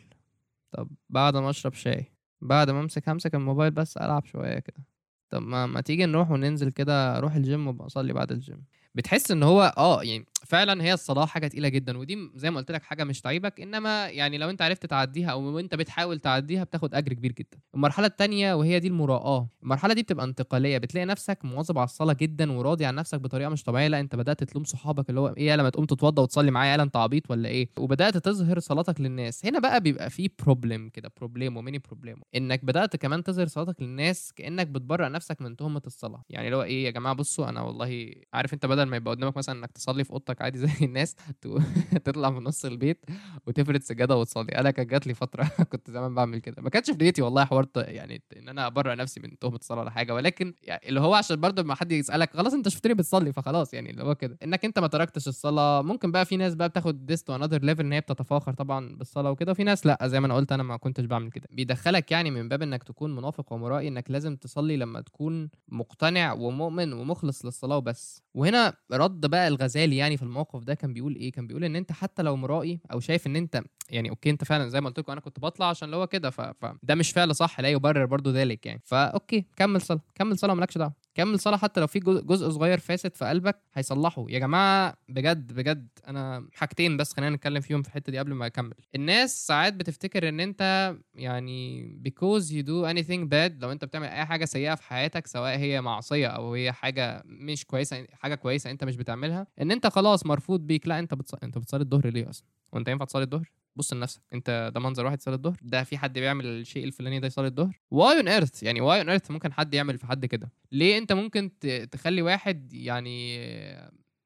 [0.72, 4.84] طب بعد ما أشرب شاي بعد ما أمسك همسك الموبايل بس ألعب شوية كده.
[5.30, 9.42] طب ما ما تيجي نروح وننزل كده أروح الجيم وأبقى أصلي بعد الجيم بتحس إن
[9.42, 13.04] هو آه يعني فعلا هي الصلاه حاجة تقيلة جدا ودي زي ما قلت لك حاجة
[13.04, 17.32] مش تعيبك إنما يعني لو أنت عرفت تعديها أو انت بتحاول تعديها بتاخد أجر كبير
[17.32, 17.58] جدا.
[17.74, 22.52] المرحلة الثانية وهي دي المراءاة المرحلة دي بتبقى انتقالية بتلاقي نفسك مواظب على الصلاة جدا
[22.52, 23.88] وراضي عن نفسك بطريقة مش طبيعية.
[23.88, 26.96] لا أنت بدأت تلوم صحابك اللي هو إيه لما تقوم تتوضى وتصلي معايا يالا أنت
[26.96, 29.46] عبيط ولا إيه؟ وبدأت تظهر صلاتك للناس.
[29.46, 33.82] هنا بقى بيبقى في problem كده problem و many problem إنك بدأت كمان تظهر صلاتك
[33.82, 36.22] للناس كأنك بتبرأ نفسك من تهمة الصلاة.
[36.30, 39.36] يعني اللي هو إيه يا جماعة بصوا أنا والله عارف أنت بدل ما يبقى قدامك
[39.36, 41.16] مثلا إنك تصلي في أوضتك عادي زي الناس
[42.04, 43.04] تطلع من نص البيت
[43.46, 44.48] وتفرد سجادة وتصلي.
[44.52, 46.62] أنا كانت جات لي فترة كنت زمان بعمل كده.
[46.62, 49.90] ما كانش في نيتي والله حوار يعني إن أنا ابرر نفسي من تهمة الصلاة ولا
[49.90, 50.14] حاجة.
[50.14, 53.90] ولكن يعني اللي هو عشان برضه لما حد يسألك خلاص أنت شفتني بتصلي فخلاص يعني
[53.90, 54.38] اللي هو كده.
[54.44, 55.82] إنك أنت ما تركتش الصلاة.
[55.82, 59.30] ممكن بقى في ناس بقى بتاخد this to another level إن هي بتتفاخر طبعا بالصلاة
[59.30, 59.52] وكده.
[59.52, 61.48] وفي ناس لأ زي ما أنا قلت أنا ما كنتش بعمل كده.
[61.50, 66.92] بيدخلك يعني من باب إنك تكون منافق ومرائي إنك لازم تصلي لما تكون مقتنع ومؤمن
[66.92, 68.22] ومخلص للصلاة وبس.
[68.34, 71.92] وهنا رد بقى الغزالي يعني في الموقف ده كان بيقول إيه؟ كان بيقول إن أنت
[71.92, 75.12] حتى لو مرائي أو شايف إن أنت يعني okay أنت فعلا زي ما قلت لكم
[75.12, 78.66] أنا كنت بطلع عشان اللي هو كده فده مش فعل صح لا يبرر برضو ذلك
[78.66, 78.80] يعني.
[78.84, 80.92] ف okay كمل صلاة كمل صلاة مالكش دعوة.
[81.14, 84.26] كمل صلاة حتى لو في جزء صغير فاسد في قلبك هيصلحه.
[84.28, 88.46] يا جماعة بجد بجد أنا حاجتين بس خلينا نتكلم فيهم في الحتة دي قبل ما
[88.46, 88.74] أكمل.
[88.94, 94.24] الناس ساعات بتفتكر إن أنت يعني because you do anything bad لو أنت بتعمل أي
[94.26, 98.84] حاجة سيئة في حياتك سواء هي معصية أو هي حاجة مش كويسة حاجة كويسة أنت
[98.84, 100.88] مش بتعملها إن أنت خلاص مرفوض بيك.
[100.88, 101.34] لا أنت بتص...
[101.34, 105.18] أنت بتصلي الظهر ليه أصلا؟ وأنت ينفع تصلي الظهر؟ بص لنفسك انت ده منظر واحد
[105.18, 108.80] يصلي الظهر ده في حد بيعمل الشيء الفلاني ده يصلي الظهر؟ why on earth يعني
[108.80, 111.50] why on earth ممكن حد يعمل في حد كده؟ ليه انت ممكن
[111.90, 113.36] تخلي واحد يعني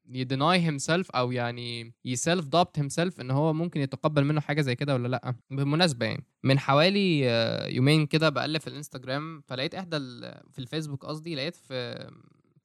[0.09, 4.61] ي deny himself أو يعني ي self doubt himself إن هو ممكن يتقبل منه حاجة
[4.61, 7.21] زي كده ولا لأ؟ بالمناسبه يعني من حوالي
[7.75, 9.99] يومين كده بقلب في الإنستجرام فلقيت إحدى
[10.51, 12.11] في الفيسبوك قصدي لقيت في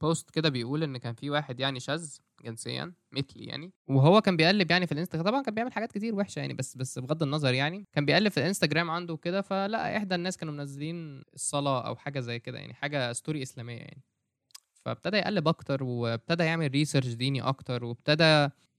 [0.02, 3.72] بوست كده بيقول إن كان في واحد يعني شاذ جنسيا مثلي يعني.
[3.88, 7.00] وهو كان بيقلب يعني في الانستغرام طبعا كان بيعمل حاجات كتير وحشة يعني بس بس
[7.00, 11.88] بغض النظر يعني كان بيقلب في الإنستجرام عنده كده فلقى إحدى الناس كانوا منزلين الصلاة
[11.88, 14.02] أو حاجة زي كده يعني حاجة story إسلامية يعني.
[14.86, 18.24] فابتدى يقلب أكتر وابتدى يعمل research ديني أكتر وابتدى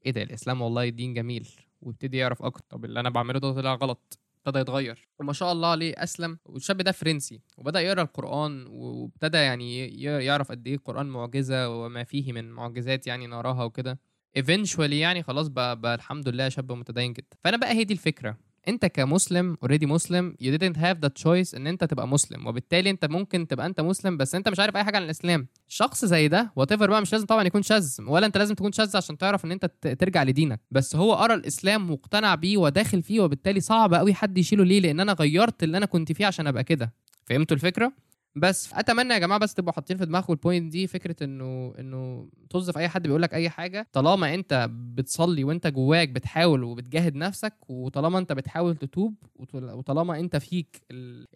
[0.07, 1.49] إيه ده الإسلام والله دين جميل
[1.81, 4.19] وابتدي يعرف أكتر طب اللي أنا بعمله ده طلع غلط.
[4.47, 5.09] ابتدى يتغير.
[5.19, 6.39] وما شاء الله عليه أسلم.
[6.45, 12.33] والشاب ده فرنسي وبدأ يقرأ القرآن وابتدى يعني يعرف قد إيه القرآن معجزة وما فيه
[12.33, 14.01] من معجزات يعني نراها وكده.
[14.37, 17.37] eventually يعني خلاص بقى, بقى الحمد لله شاب متدين جدا.
[17.45, 18.52] فأنا بقى هي دي الفكرة.
[18.69, 22.47] انت كمسلم already مسلم you didn't have the choice ان انت تبقى مسلم.
[22.47, 25.47] وبالتالي انت ممكن تبقى انت مسلم بس انت مش عارف اي حاجة عن الإسلام.
[25.69, 27.97] شخص زي ده what بقى مش لازم طبعا يكون شاذ.
[28.07, 29.65] ولا انت لازم تكون شاذ عشان تعرف ان انت
[29.99, 30.61] ترجع لدينك.
[30.71, 35.01] بس هو قرأ الإسلام واقتنع بيه وداخل فيه وبالتالي صعب قوي حد يشيله ليه؟ لأن
[35.01, 36.93] أنا غيرت اللي أنا كنت فيه عشان أبقى كده.
[37.27, 37.93] فهمتوا الفكرة؟
[38.37, 42.29] بس أتمنى يا جماعة بس تبقوا حاطين في دماغكم ال point دي فكرة إنه إنه
[42.51, 43.89] طز في أي حد بيقول لك أي حاجة.
[43.93, 49.15] طالما أنت بتصلي وأنت جواك بتحاول وبتجاهد نفسك وطالما أنت بتحاول تتوب
[49.55, 50.83] وطالما أنت فيك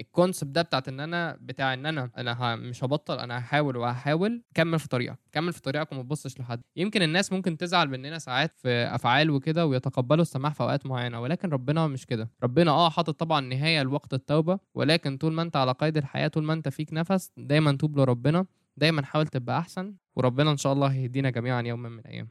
[0.00, 4.42] ال concept ده بتاعت إن أنا بتاع إن أنا أنا مش هبطل أنا هحاول وهحاول
[4.54, 6.60] كمل في طريقك كمل في طريقك وما تبصش لحد.
[6.76, 11.48] يمكن الناس ممكن تزعل مننا ساعات في أفعال وكده ويتقبلوا السماح في أوقات معينة ولكن
[11.50, 12.30] ربنا مش كده.
[12.42, 16.44] ربنا آه حاطط طبعا نهاية لوقت التوبة ولكن طول ما أنت على قيد الحياة طول
[16.44, 18.46] ما أنت فيك نفس دايما توب لربنا
[18.76, 22.28] دايما حاول تبقى أحسن وربنا إن شاء الله هيهدينا جميعا يوما من الأيام.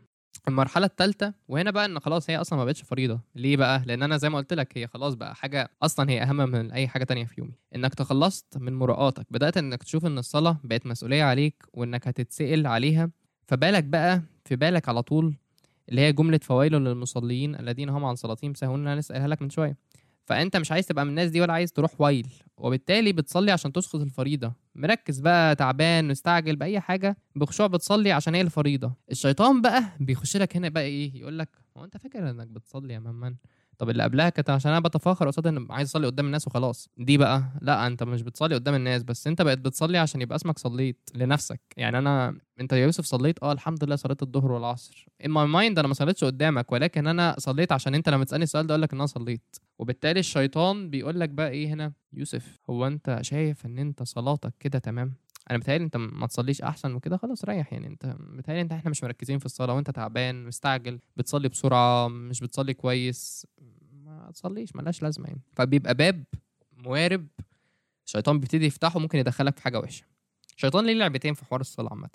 [0.48, 3.20] المرحلة الثالثه وهنا بقى إن خلاص هي أصلا ما بقتش فريضة.
[3.36, 6.36] ليه بقى؟ لأن أنا زي ما قلت لك هي خلاص بقى حاجة أصلا هي أهم
[6.38, 7.54] من أي حاجة تانية في يومي.
[7.76, 13.10] إنك تخلصت من مراءاتك بدأت إنك تشوف إن الصلاة بقت مسؤولية عليك وإنك هتتسأل عليها
[13.48, 15.36] فبالك بقى في بالك على طول
[15.90, 19.78] اللي هي جملة فويل للمصلين الذين هم عن صلاتهم ساهون أنا لسه لك من شوية.
[20.26, 24.02] فانت مش عايز تبقى من الناس دي ولا عايز تروح ويل وبالتالي بتصلي عشان تسقط
[24.02, 24.54] الفريضة.
[24.76, 28.94] مركز بقى تعبان مستعجل بأي حاجة بخشوع بتصلي عشان هي الفريضة.
[29.12, 33.00] الشيطان بقى بيخش لك هنا بقى إيه؟ يقول لك هو أنت فاكر إنك بتصلي يا
[33.00, 33.36] مامان
[33.78, 36.90] طب اللي قبلها كانت عشان أنا بتفاخر قصاد إن عايز أصلي قدام الناس وخلاص.
[36.98, 40.60] دي بقى لأ أنت مش بتصلي قدام الناس بس أنت بقيت بتصلي عشان يبقى اسمك
[40.60, 41.62] صليت لنفسك.
[41.78, 45.06] يعني أنا أنت يا يوسف صليت؟ آه الحمد لله صليت الظهر والعصر.
[45.26, 48.68] in my mind أنا ما صليتش قدامك ولكن أنا صليت عشان أنت لما تسألني السؤال
[48.68, 49.56] ده أقول لك إن أنا صليت.
[49.80, 54.80] وبالتالي الشيطان بيقول لك بقى إيه هنا؟ يوسف هو أنت شايف إن أنت صلاتك كده
[54.80, 55.14] تمام؟
[55.52, 57.88] أنا بتهيألي أنت ما تصليش أحسن وكده خلاص ريح يعني.
[57.88, 62.74] أنت بتهيألي أنت إحنا مش مركزين في الصلاة وأنت تعبان مستعجل بتصلي بسرعة مش بتصلي
[62.74, 63.48] كويس
[63.92, 65.42] ما تصليش ملهاش لازمة يعني.
[65.56, 66.24] فبيبقى باب
[66.78, 67.28] موارب
[68.06, 70.06] الشيطان بيبتدي يفتحه ممكن يدخلك في حاجة وحشة.
[70.56, 72.10] الشيطان ليه لعبتين في حوار الصلاة عامة؟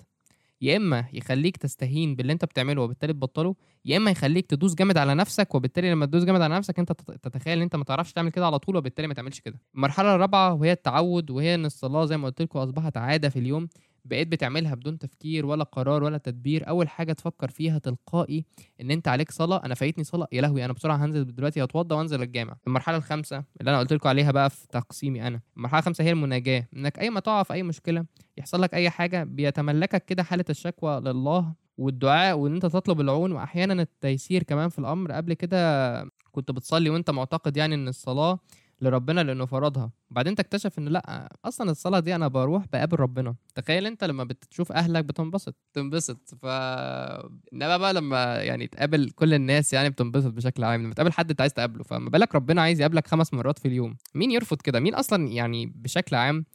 [0.61, 5.15] يا إما يخليك تستهين باللي أنت بتعمله وبالتالي تبطله يا إما يخليك تدوس جامد على
[5.15, 8.29] نفسك وبالتالي لما تدوس جامد على نفسك أنت تت- تتخيل إن أنت ما تعرفش تعمل
[8.31, 9.59] كده على طول وبالتالي ما تعملش كده.
[9.75, 13.67] المرحلة الرابعة وهي التعود وهي إن الصلاة زي ما قلت لكم أصبحت عادة في اليوم
[14.05, 18.45] بقيت بتعملها بدون تفكير ولا قرار ولا تدبير أول حاجة تفكر فيها تلقائي
[18.81, 19.61] إن أنت عليك صلاة.
[19.65, 20.27] أنا فايتني صلاة.
[20.31, 22.55] يا لهوي أنا بسرعة هنزل دلوقتي اتوضى وأنزل الجامع.
[22.67, 25.41] المرحلة الخامسة اللي أنا قلت لكم عليها بقى في تقسيمي أنا.
[25.57, 26.67] المرحلة الخامسة هي المناجاة.
[26.75, 28.05] إنك أي ما تقع في أي مشكلة
[28.37, 33.31] يحصل لك أي حاجة بيتملكك كده حالة الشكوى لله والدعاء وإن أنت تطلب العون.
[33.31, 35.11] واحيانا التيسير كمان في الأمر.
[35.11, 38.39] قبل كده كنت بتصلي وأنت معتقد يعني إن الصلاة
[38.81, 39.91] لربنا لأنه فرضها.
[40.11, 43.35] وبعدين تكتشف ان لأ أصلا الصلاة دي أنا بروح بقابل ربنا.
[43.55, 45.55] تخيل أنت لما بتشوف أهلك بتنبسط.
[45.73, 46.35] تنبسط.
[46.41, 50.83] ف إنما بقى لما يعني تقابل كل الناس يعني بتنبسط بشكل عام.
[50.83, 51.83] لما تقابل حد أنت عايز تقابله.
[51.83, 53.97] فما بالك ربنا عايز يقابلك خمس مرات في اليوم.
[54.15, 56.45] مين يرفض كده؟ مين أصلا يعني بشكل عام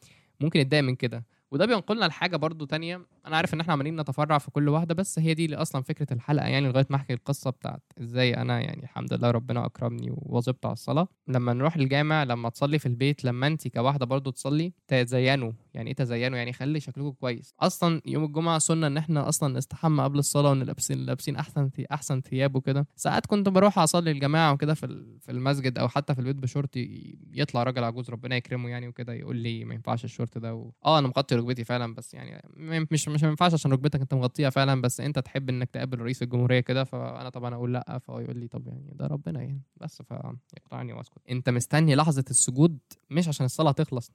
[0.41, 3.07] ممكن يتضايق من كده؟ وده بينقلنا لحاجة برضو تانية.
[3.27, 6.13] أنا عارف إن إحنا عمالين نتفرع في كل واحدة بس هي دي اللي أصلا فكرة
[6.13, 10.67] الحلقة يعني لغاية ما أحكي القصة بتاعت إزاي أنا يعني الحمد لله ربنا أكرمني وواظبت
[10.67, 11.09] على الصلاة.
[11.29, 15.97] لما نروح الجامع لما تصلي في البيت لما أنت كواحدة برضو تصلي تزينوا يعني إيه
[15.97, 17.55] تزينوا؟ يعني خلي شكلكم كويس.
[17.61, 22.57] أصلا يوم الجمعة سنة إن إحنا أصلا نستحمى قبل الصلاة ونلبسين لابسين أحسن أحسن ثياب
[22.57, 22.87] وكده.
[22.97, 24.87] ساعات كنت بروح أصلي الجماعة وكده في
[25.21, 29.37] في المسجد أو حتى في البيت بشورتي يطلع راجل عجوز ربنا يكرمه يعني وكده يقول
[29.37, 30.71] لي ما ينفعش الشورت ده و...
[30.85, 32.43] آه أنا مغطي ركبتي فعلا بس يعني
[32.93, 36.23] مش مش ما ينفعش عشان ركبتك انت مغطيها فعلا بس انت تحب انك تقابل رئيس
[36.23, 40.03] الجمهورية كده فأنا طبعا أقول لأ فهو يقول لي طب يعني ده ربنا يعني بس
[40.03, 41.19] فيقطعني واسكت.
[41.31, 42.79] انت مستني لحظة السجود
[43.11, 44.13] مش عشان الصلاة تخلص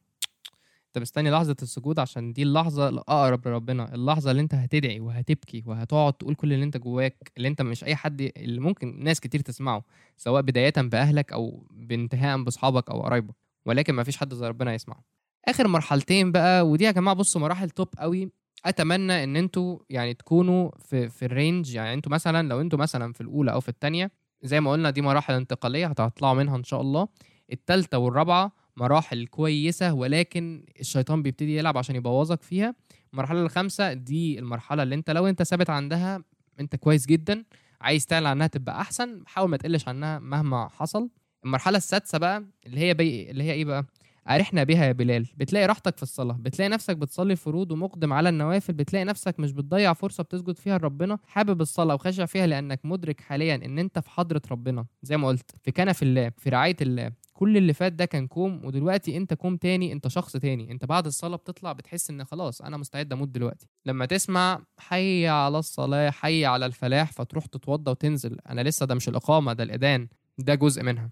[0.87, 6.13] انت مستني لحظة السجود عشان دي اللحظة الأقرب لربنا اللحظة اللي انت هتدعي وهتبكي وهتقعد
[6.13, 9.83] تقول كل اللي انت جواك اللي انت مش أي حد اللي ممكن ناس كتير تسمعه
[10.17, 13.35] سواء بداية بأهلك أو بانتهاء بأصحابك أو قرايبك
[13.65, 15.03] ولكن ما فيش حد زي ربنا يسمعه.
[15.47, 18.31] آخر مرحلتين بقى ودي يا جماعة بصوا مراحل توب قوي.
[18.65, 23.21] أتمنى إن أنتوا يعني تكونوا في في الرينج يعني أنتوا مثلا لو أنتوا مثلا في
[23.21, 24.11] الأولى أو في الثانية
[24.43, 27.07] زي ما قلنا دي مراحل انتقالية هتطلعوا منها إن شاء الله.
[27.51, 32.75] الثالثه والرابعة مراحل كويسة ولكن الشيطان بيبتدي يلعب عشان يبوظك فيها.
[33.13, 36.23] المرحلة الخامسة دي المرحلة اللي أنت لو أنت ثابت عندها
[36.59, 37.43] أنت كويس جدا
[37.81, 41.09] عايز تعلن عنها تبقى أحسن حاول ما تقلش عنها مهما حصل.
[41.45, 43.31] المرحلة السادسة بقى اللي هي بي...
[43.31, 43.85] اللي هي إيه بقى؟
[44.29, 45.27] أرحنا بها يا بلال.
[45.37, 49.93] بتلاقي راحتك في الصلاة بتلاقي نفسك بتصلي الفروض ومقدم على النوافل بتلاقي نفسك مش بتضيع
[49.93, 54.41] فرصة بتسجد فيها لربنا حابب الصلاة وخاشع فيها لأنك مدرك حاليا إن أنت في حضرة
[54.51, 54.85] ربنا.
[55.03, 57.11] زي ما قلت في كنف الله في رعاية الله.
[57.33, 60.71] كل اللي فات ده كان كوم ودلوقتي أنت كوم تاني أنت شخص تاني.
[60.71, 63.67] أنت بعد الصلاة بتطلع بتحس إن خلاص أنا مستعد أموت دلوقتي.
[63.85, 68.37] لما تسمع حي على الصلاة حي على الفلاح فتروح تتوضى وتنزل.
[68.49, 70.07] أنا لسه ده مش الإقامة ده الاذان
[70.37, 71.09] ده جزء منها.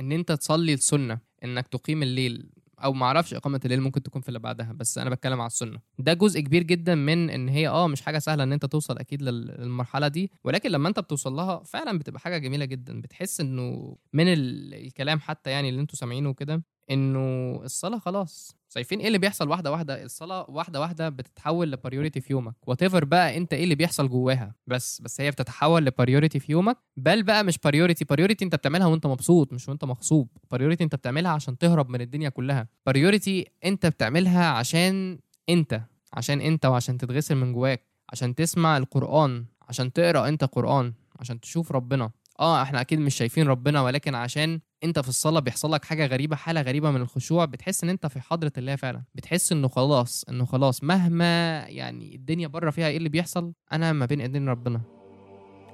[0.00, 1.18] إن أنت تصلي السنة.
[1.44, 2.50] إنك تقيم الليل
[2.84, 5.78] أو ما أعرفش إقامة الليل ممكن تكون في اللي بعدها بس أنا بتكلم على السنة.
[5.98, 9.22] ده جزء كبير جدا من إن هي آه مش حاجة سهلة إن أنت توصل أكيد
[9.22, 13.00] لل- للمرحلة دي ولكن لما أنت بتوصل لها فعلا بتبقى حاجة جميلة جدا.
[13.00, 17.20] بتحس إنه من ال- الكلام حتى يعني اللي أنتوا سامعينه كده إنه
[17.64, 18.56] الصلاة خلاص.
[18.74, 22.54] شايفين إيه اللي بيحصل واحدة واحدة؟ الصلاة واحدة واحدة بتتحول ل priority في يومك.
[22.66, 24.54] what بقى أنت إيه اللي بيحصل جواها.
[24.66, 26.76] بس بس هي بتتحول ل priority في يومك.
[26.96, 30.28] بل بقى مش priority priority أنت بتعملها وأنت مبسوط مش وأنت مغصوب.
[30.50, 32.68] priority أنت بتعملها عشان تهرب من الدنيا كلها.
[32.86, 35.80] priority أنت بتعملها عشان أنت
[36.12, 37.82] عشان أنت وعشان تتغسل من جواك
[38.12, 42.10] عشان تسمع القرآن عشان تقرأ أنت قرآن عشان تشوف ربنا.
[42.40, 46.36] آه إحنا أكيد مش شايفين ربنا ولكن عشان أنت في الصلاة بيحصل لك حاجة غريبة
[46.36, 49.02] حالة غريبة من الخشوع بتحس إن أنت في حضرة الله فعلا.
[49.14, 54.06] بتحس إنه خلاص إنه خلاص مهما يعني الدنيا بره فيها إيه اللي بيحصل أنا ما
[54.06, 54.80] بين إيدين ربنا.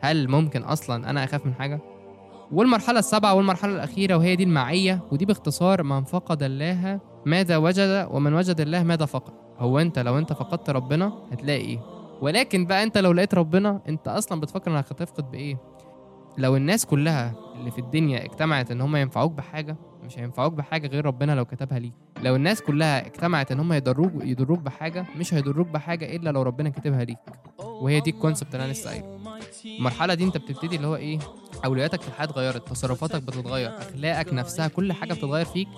[0.01, 1.81] هل ممكن أصلا أنا أخاف من حاجة؟
[2.53, 8.35] والمرحلة السابعة والمرحلة الأخيرة وهي دي المعية ودي باختصار من فقد الله ماذا وجد ومن
[8.35, 9.33] وجد الله ماذا فقد.
[9.59, 11.79] هو أنت لو أنت فقدت ربنا هتلاقي إيه؟
[12.21, 15.57] ولكن بقى أنت لو لقيت ربنا أنت أصلا بتفكر إنك هتفقد بإيه؟
[16.39, 21.07] لو الناس كلها اللي في الدنيا اجتمعت إن هم ينفعوك بحاجة مش هينفعوك بحاجة غير
[21.07, 21.93] ربنا لو كتبها ليك.
[22.23, 26.71] لو الناس كلها اجتمعت إن هم يضروك يضروك بحاجة مش هيضروك بحاجة إلا لو ربنا
[26.71, 27.19] كتبها ليك.
[27.59, 29.21] وهي دي الكونسبت اللي أنا لسه قايله.
[29.79, 31.19] المرحلة دي أنت بتبتدي اللي هو إيه؟
[31.65, 35.69] أولوياتك في الحياة اتغيرت تصرفاتك بتتغير أخلاقك نفسها كل حاجة بتتغير فيك.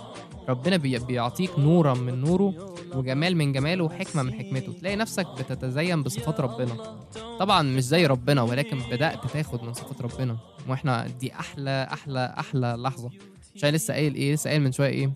[0.48, 4.72] ربنا بي- بيعطيك نورا من نوره وجمال من جماله وحكمة من حكمته.
[4.72, 6.96] تلاقي نفسك بتتزين بصفات ربنا.
[7.40, 10.37] طبعا مش زي ربنا ولكن بدأت تاخد من صفات ربنا.
[10.68, 13.11] وإحنا دي أحلى أحلى أحلى لحظة.
[13.57, 15.12] عشان لسه قايل إيه لسه قايل من شوية إيه.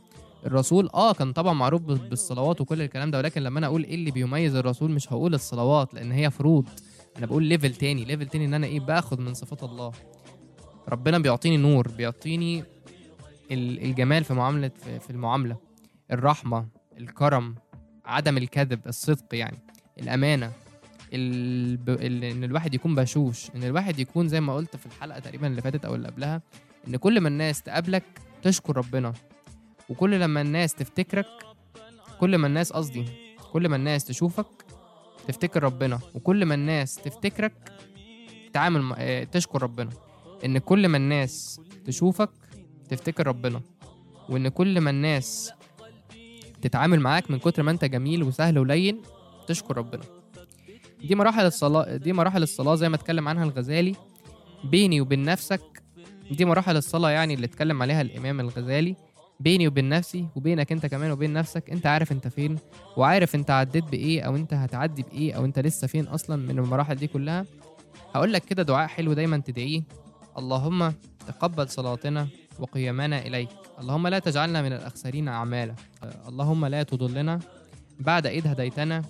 [0.47, 3.95] الرسول آه كان طبعا معروف بال- بالصلوات وكل الكلام ده ولكن لما أنا أقول إيه
[3.95, 6.65] اللي بيميز الرسول مش هقول الصلوات لأن هي فروض.
[7.19, 9.93] أنا بقول level تاني level تاني إن أنا إيه باخد من صفات الله.
[10.89, 12.65] ربنا بيعطيني نور بيعطيني
[13.51, 15.57] الجمال في معامله في المعاملة
[16.13, 16.67] الرحمة
[16.99, 17.55] الكرم
[18.05, 19.59] عدم الكذب الصدق يعني
[19.99, 20.53] الأمانة
[21.13, 21.91] الب...
[21.91, 22.25] ال...
[22.25, 25.85] إن الواحد يكون بشوش إن الواحد يكون زي ما قلت في الحلقة تقريبا اللي فاتت
[25.85, 26.43] أو اللي قبلها
[26.89, 28.05] إن كل ما الناس تقابلك
[28.43, 29.13] تشكر ربنا
[29.89, 31.27] وكل لما الناس تفتكرك
[32.21, 33.05] كل ما الناس قصدي
[33.53, 34.47] كل ما الناس تشوفك
[35.29, 37.73] تفتكر ربنا وكل ما الناس تفتكرك
[38.53, 38.95] تعامل.
[38.99, 39.91] آه، تشكر ربنا
[40.45, 42.31] إن كل ما الناس تشوفك
[42.89, 43.61] تفتكر ربنا
[44.29, 45.53] وإن كل ما الناس
[46.63, 49.03] تتعامل معاك من كتر ما أنت جميل وسهل ولين
[49.47, 50.03] تشكر ربنا.
[51.05, 53.95] دي مراحل الصلاة دي مراحل الصلاة زي ما اتكلم عنها الغزالي.
[54.65, 55.83] بيني وبين نفسك
[56.31, 58.97] دي مراحل الصلاة يعني اللي اتكلم عليها الإمام الغزالي.
[59.41, 62.57] بيني وبين نفسي وبينك أنت كمان وبين نفسك أنت عارف أنت فين
[62.97, 66.95] وعارف أنت عديت بإيه أو أنت هتعدي بإيه أو أنت لسه فين أصلا من المراحل
[66.95, 67.47] دي كلها.
[68.15, 69.83] هقول لك كده دعاء حلو دايما تدعيه.
[70.39, 70.95] اللهم
[71.27, 72.29] تقبل صلاتنا
[72.61, 73.49] وقيامنا إليك.
[73.79, 75.75] اللهم لا تجعلنا من الأخسرين أعمالا.
[76.29, 77.41] اللهم لا تضلنا
[78.01, 79.05] بعد إذ هديتنا.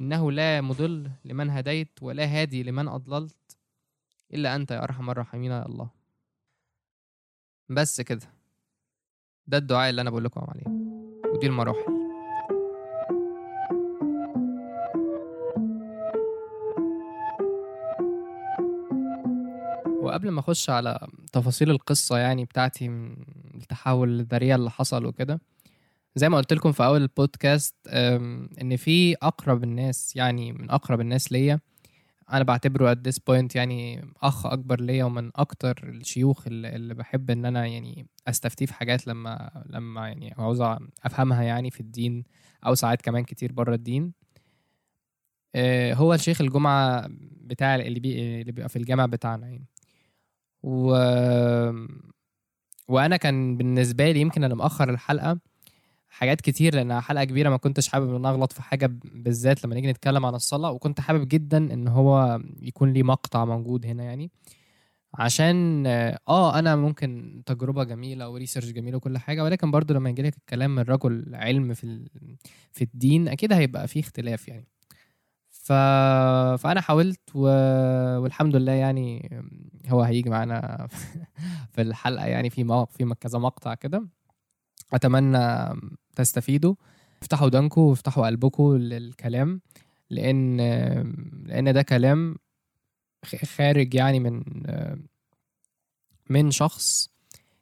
[0.00, 3.56] إنه لا مضل لمن هديت ولا هادي لمن أضللت
[4.34, 5.88] إلا أنت يا أرحم الراحمين يا الله.
[7.68, 8.26] بس كده.
[9.46, 10.66] ده الدعاء اللي أنا بقول لكم عليه.
[11.34, 11.93] ودي المراحل.
[20.14, 23.16] وقبل ما أخش على تفاصيل القصة يعني بتاعتي من
[23.54, 25.40] التحول الذريع اللي حصل وكده
[26.16, 27.74] زي ما قلت لكم في أول البودكاست
[28.62, 31.60] إن في أقرب الناس يعني من أقرب الناس ليا
[32.32, 37.30] أنا بعتبره at this point يعني أخ أكبر ليا ومن أكتر الشيوخ اللي, اللي بحب
[37.30, 40.60] إن أنا يعني أستفتيه في حاجات لما لما يعني عاوز
[41.04, 42.24] أفهمها يعني في الدين
[42.66, 44.12] أو ساعات كمان كتير بره الدين.
[45.54, 47.06] آه، هو الشيخ الجمعة
[47.40, 48.40] بتاع اللي, بي...
[48.40, 49.66] اللي بيبقى في الجامع بتاعنا يعني.
[50.64, 50.94] و...
[52.88, 55.38] وأنا كان بالنسبة لي يمكن أنا مأخر الحلقة
[56.08, 59.74] حاجات كتير لانها حلقة كبيرة ما كنتش حابب إن أغلط في حاجة ب- بالذات لما
[59.74, 64.30] نيجي نتكلم عن الصلاة وكنت حابب جدا إن هو يكون لي مقطع موجود هنا يعني
[65.14, 65.86] عشان
[66.28, 70.82] آه أنا ممكن تجربة جميلة وريسيرش جميل وكل حاجة ولكن برضو لما يجيلك الكلام من
[70.82, 72.08] رجل علم في.
[72.72, 74.68] في الدين أكيد هيبقى فيه اختلاف يعني
[75.64, 75.72] ف...
[76.62, 77.40] فأنا حاولت و...
[78.18, 79.30] والحمد لله يعني
[79.88, 80.88] هو هيجي معانا
[81.72, 82.84] في الحلقة يعني في مو...
[82.86, 84.08] في كذا مقطع كده.
[84.92, 85.68] أتمنى
[86.16, 86.74] تستفيدوا.
[87.22, 89.60] افتحوا ودانكم وافتحوا قلبكم للكلام
[90.10, 90.56] لأن
[91.46, 92.36] لأن ده كلام
[93.56, 94.42] خارج يعني من
[96.30, 97.08] من شخص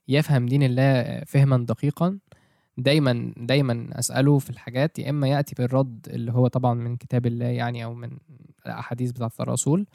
[0.08, 2.18] يفهم دين الله فهما دقيقا.
[2.78, 7.46] دايما دايما أسأله في الحاجات يا إما يأتي بالرد اللي هو طبعا من كتاب الله
[7.46, 8.10] يعني أو من
[8.66, 9.86] الأحاديث بتاعه الرسول.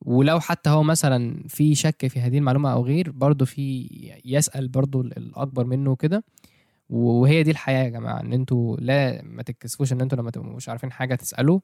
[0.00, 3.88] ولو حتى هو مثلا في شك في هذه المعلومة أو غير برضه في
[4.24, 6.24] يسأل برضه الأكبر منه كده
[6.90, 10.68] وهي دي الحياة يا جماعة إن أنتوا لا ما تتكسفوش إن أنتوا لما تبقوا مش
[10.68, 11.60] عارفين حاجة تسالوا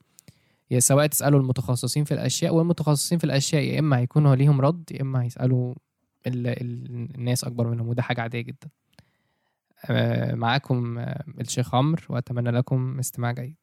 [0.70, 5.02] يا سواء تسألوا المتخصصين في الأشياء والمتخصصين في الأشياء يا إما هيكونوا ليهم رد يا
[5.02, 5.74] إما هيسألوا
[6.26, 8.68] ال- ال- الناس أكبر منهم وده حاجة عادية جدا.
[10.34, 13.56] معاكم آه، الشيخ عمرو وأتمنى لكم استماع جيد.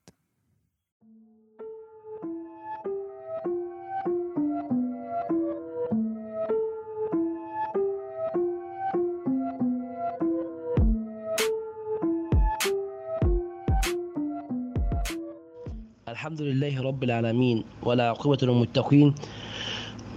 [16.08, 19.16] الحمد لله رب العالمين ولا عقبة للمتقين.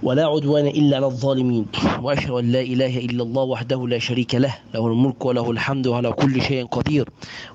[0.03, 1.65] ولا عدوان إلا على الظالمين.
[1.99, 4.55] وأشهد أن لا إله إلا الله وحده لا شريك له.
[4.73, 7.09] له الملك وله الحمد وعلى كل شيء قدير.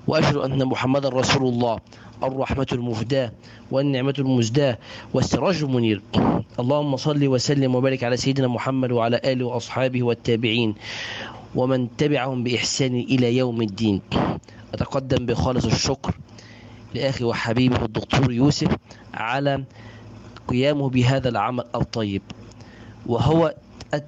[0.07, 1.79] وأشهد أن محمدا رسول الله.
[2.23, 3.31] الرحمة المهداة
[3.71, 4.77] والنعمة المزداة
[5.13, 6.01] والسراج المنير.
[6.59, 10.75] اللهم صل وسلم وبارك على سيدنا محمد وعلى آله وأصحابه والتابعين.
[11.55, 14.01] ومن تبعهم بإحسان إلى يوم الدين.
[14.73, 16.13] أتقدم بخالص الشكر
[16.93, 18.75] لأخي وحبيبي الدكتور يوسف
[19.13, 19.63] على
[20.47, 22.21] قيامه بهذا العمل الطيب.
[23.05, 23.55] وهو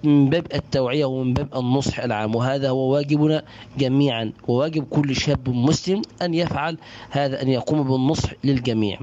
[0.04, 2.36] من باب التوعية ومن باب النصح العام.
[2.36, 3.44] وهذا هو واجبنا
[3.78, 4.32] جميعا.
[4.48, 6.78] وواجب كل شاب مسلم أن يفعل
[7.10, 9.00] هذا أن يقوم بالنصح للجميع.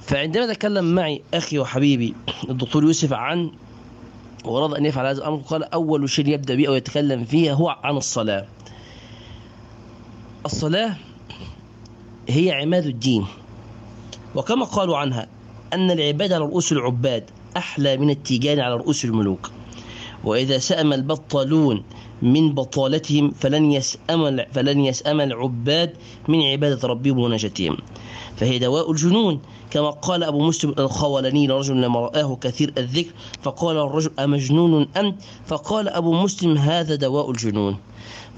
[0.00, 2.14] فعندما تكلم معي أخي وحبيبي
[2.48, 3.50] الدكتور يوسف عن
[4.44, 7.96] ورد أن يفعل هذا الأمر قال أول شيء يبدأ به أو يتكلم فيه هو عن
[7.96, 8.46] الصلاة.
[10.46, 10.96] الصلاة
[12.28, 13.26] هي عماد الدين.
[14.34, 15.26] وكما قالوا عنها
[15.72, 17.30] أن العباد على رؤوس العباد.
[17.56, 19.50] أحلى من التيجان على رؤوس الملوك.
[20.24, 21.82] وإذا سأم البطالون
[22.22, 25.92] من بطالتهم فلن يسأم فلن يسأم العباد
[26.28, 27.76] من عبادة ربهم ونجاتهم.
[28.36, 29.40] فهي دواء الجنون
[29.70, 35.88] كما قال أبو مسلم الخولاني لرجل لما رآه كثير الذكر فقال الرجل أمجنون أنت؟ فقال
[35.88, 37.76] أبو مسلم هذا دواء الجنون.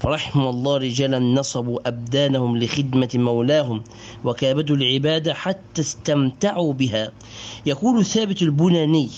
[0.03, 3.83] فرحم الله رجالا نصبوا أبدانهم لخدمة مولاهم
[4.23, 7.11] وكابدوا العبادة حتى استمتعوا بها.
[7.65, 9.09] يقول ثابت البناني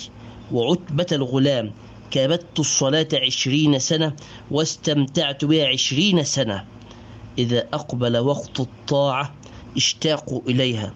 [0.51, 1.71] وعتبة الغلام
[2.11, 4.13] كابدت الصلاة عشرين سنة
[4.51, 6.65] واستمتعت بها عشرين سنة.
[7.37, 9.33] إذا أقبل وقت الطاعة
[9.77, 10.93] اشتاقوا إليها.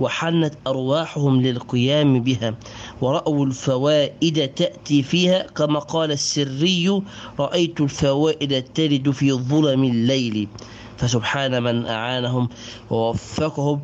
[0.00, 2.54] وحنت أرواحهم للقيام بها
[3.00, 7.02] ورأوا الفوائد تأتي فيها كما قال السري
[7.38, 10.48] رأيت الفوائد ترد في ظلم الليل
[10.96, 12.48] فسبحان من أعانهم
[12.90, 13.80] ووفقهم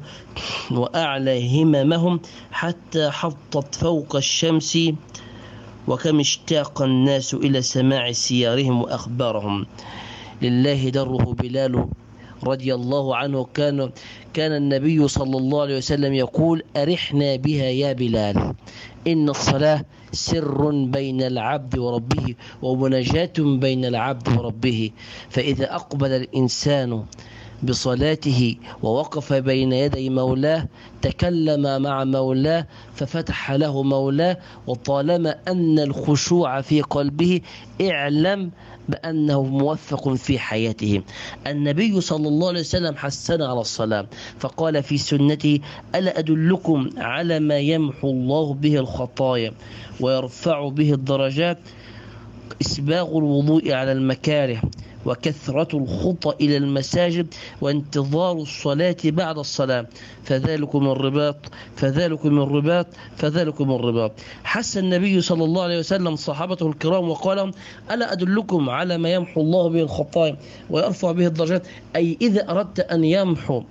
[0.71, 2.21] وأعلى هممهم
[2.53, 4.79] حتى حطت فوق الشمس
[5.89, 9.67] وكم اشتاق الناس إلى سماع سيارهم وأخبارهم.
[10.43, 11.87] لله دره بلال
[12.45, 13.91] رضي الله عنه كان
[14.35, 18.55] كان النبي صلى الله عليه وسلم يقول أرحنا بها يا بلال.
[19.07, 24.91] إن الصلاة سر بين العبد وربه ومناجاة بين العبد وربه.
[25.31, 27.05] فإذا أقبل الإنسان
[27.63, 30.69] بصلاته ووقف بين يدي مولاه
[31.03, 37.41] تكلم مع مولاه ففتح له مولاه وطالما أن الخشوع في قلبه
[37.81, 38.51] اعلم
[38.89, 41.03] بأنه موفق في حياته
[41.47, 44.07] النبي صلى الله عليه وسلم حسنا على الصلاة
[44.39, 45.61] فقال في سنته
[45.95, 49.53] ألا أدلكم على ما يمحو الله به الخطايا
[50.01, 51.59] ويرفع به الدرجات؟
[52.61, 54.63] إسباغ الوضوء على المكاره.
[55.07, 59.87] وكثرة الخطى إلى المساجد وانتظار الصلاة بعد الصلاة.
[60.25, 61.37] فذلكم الرباط
[61.77, 62.87] فذلكم الرباط
[63.17, 64.13] فذلكم الرباط.
[64.45, 67.53] حس النبي صلى الله عليه وسلم صحابته الكرام وقال
[67.91, 70.37] ألا أدلكم على ما يمحو الله به الخطايا
[70.71, 73.63] ويرفع به الدرجات؟ أي إذا أردت أن يمحو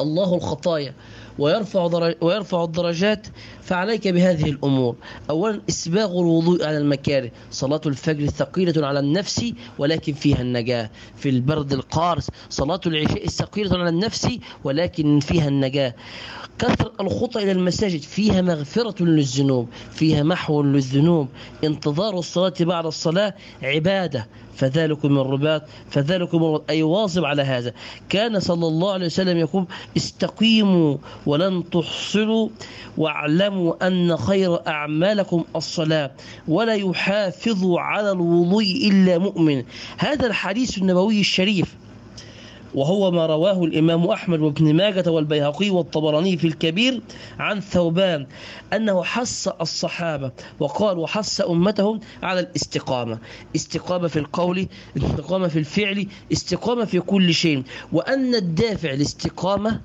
[0.00, 0.94] الله الخطايا
[1.38, 3.26] ويرفع ويرفع الدرجات
[3.62, 4.96] فعليك بهذه الأمور.
[5.30, 7.30] أولا إسباغ الوضوء على المكاره.
[7.50, 10.90] صلاة الفجر ثقيلة على النفس ولكن فيها النجاة.
[11.16, 14.28] في البرد القارس صلاة العشاء ثقيلة على النفس
[14.64, 15.94] ولكن فيها النجاة.
[16.58, 18.02] كثر الخطى إلى المساجد.
[18.02, 21.28] فيها مغفرة للذنوب فيها محو للذنوب.
[21.64, 24.26] انتظار الصلاة بعد الصلاة عبادة.
[24.56, 27.72] فذلكم من رباط فذلكم من أي واظب على هذا.
[28.08, 30.96] كان صلى الله عليه وسلم يقول استقيموا
[31.26, 32.48] ولن تحصلوا
[32.96, 36.10] واعلموا أن خير أعمالكم الصلاة
[36.48, 39.62] ولا يحافظ على الوضوء إلا مؤمن.
[39.98, 41.74] هذا الحديث النبوي الشريف.
[42.74, 47.00] وهو ما رواه الإمام أحمد وابن ماجة والبيهقي والطبراني في الكبير
[47.38, 48.26] عن ثوبان
[48.72, 53.18] أنه حث الصحابة وقال وحث أمتهم على الاستقامة.
[53.56, 54.66] استقامة في القول
[54.96, 57.62] استقامة في الفعل استقامة في كل شيء.
[57.92, 59.80] وأن الدافع الاستقامة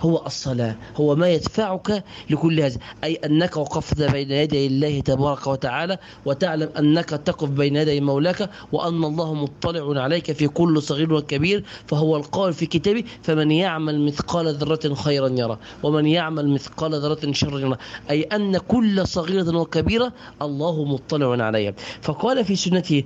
[0.00, 2.78] هو الصلاة هو ما يدفعك لكل هذا.
[3.04, 9.04] أي أنك وقفت بين يدي الله تبارك وتعالى وتعلم أنك تقف بين يدي مولاك وأن
[9.04, 14.94] الله مطلع عليك في كل صغير وكبير فهو القائل في كتابه فمن يعمل مثقال ذرة
[14.94, 17.76] خيرا يرى ومن يعمل مثقال ذرة شرا يرى
[18.10, 21.74] أي أن كل صغيرة وكبيرة الله مطلع عليها.
[22.02, 23.04] فقال في سنته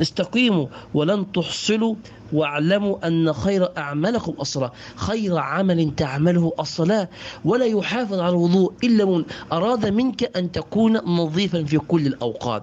[0.00, 1.94] استقيموا ولن تحصلوا
[2.32, 7.08] واعلموا أن خير أعمالكم الصلاة خير عمل تعمله الصلاة
[7.44, 12.62] ولا يحافظ على الوضوء إلا من أراد منك أن تكون نظيفا في كل الأوقات.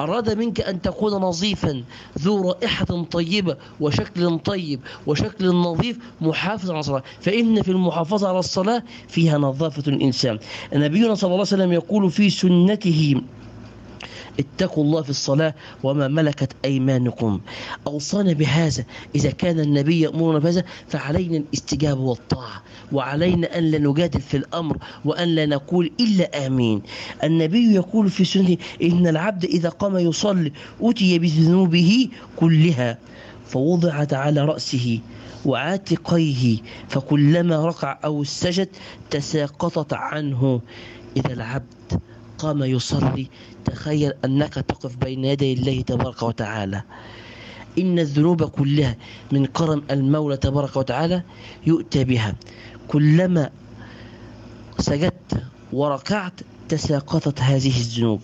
[0.00, 1.84] أراد منك أن تكون نظيفا
[2.18, 7.02] ذو رائحة طيبة وشكل طيب وشكل نظيف محافظ على الصلاة.
[7.20, 10.38] فإن في المحافظة على الصلاة فيها نظافة الإنسان.
[10.72, 13.20] نبينا صلى الله عليه وسلم يقول في سنته
[14.40, 17.40] اتقوا الله في الصلاة وما ملكت أيمانكم.
[17.86, 22.62] أوصانا بهذا إذا كان النبي يأمرنا بهذا فعلينا الاستجابة والطاعة
[22.92, 26.82] وعلينا أن لا نجادل في الأمر وأن لا نقول إلا آمين.
[27.24, 32.98] النبي يقول في سنته إن العبد إذا قام يصلي أتي بذنوبه كلها
[33.46, 35.00] فوضعت على رأسه
[35.44, 36.58] وعاتقيه
[36.88, 38.68] فكلما ركع أو سجد
[39.10, 40.60] تساقطت عنه.
[41.16, 42.00] إذا العبد
[42.44, 43.26] قام يصلي.
[43.64, 46.82] تخيل أنك تقف بين يدي الله تبارك وتعالى.
[47.78, 48.96] إن الذنوب كلها
[49.32, 51.22] من كرم المولى تبارك وتعالى
[51.66, 52.34] يؤتى بها.
[52.88, 53.50] كلما
[54.78, 55.42] سجدت
[55.72, 58.20] وركعت تساقطت هذه الذنوب.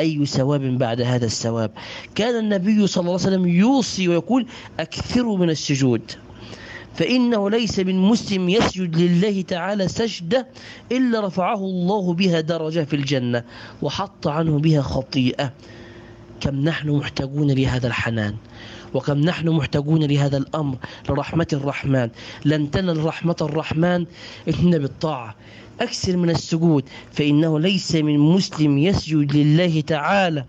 [0.00, 1.70] أي ثواب بعد هذا الثواب؟
[2.14, 4.46] كان النبي صلى الله عليه وسلم يوصي ويقول
[4.80, 6.25] أكثروا من السجود.
[6.96, 10.46] فإنه ليس من مسلم يسجد لله تعالى سجدة
[10.92, 13.44] إلا رفعه الله بها درجة في الجنة
[13.82, 15.52] وحط عنه بها خطيئة.
[16.40, 18.34] كم نحن محتاجون لهذا الحنان
[18.94, 20.76] وكم نحن محتاجون لهذا الأمر
[21.08, 22.10] لرحمة الرحمن.
[22.44, 24.06] لن تنل رحمة الرحمن
[24.48, 25.34] إلا بالطاعة.
[25.80, 30.44] أكثر من السجود فإنه ليس من مسلم يسجد لله تعالى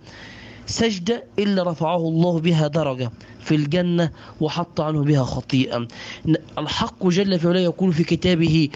[0.68, 4.12] سجدة إلا رفعه الله بها درجة في الجنة
[4.42, 5.88] وحط عنه بها خطيئة.
[6.58, 8.70] الحق جل في علاه يقول في كتابه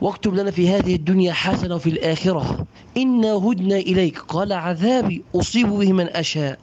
[0.00, 2.66] واكتب لنا في هذه الدنيا حسنة وفي الآخرة.
[2.96, 4.18] إنا هدنا إليك.
[4.18, 6.58] قال عذابي أصيب به من أشاء.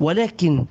[0.00, 0.64] ولكن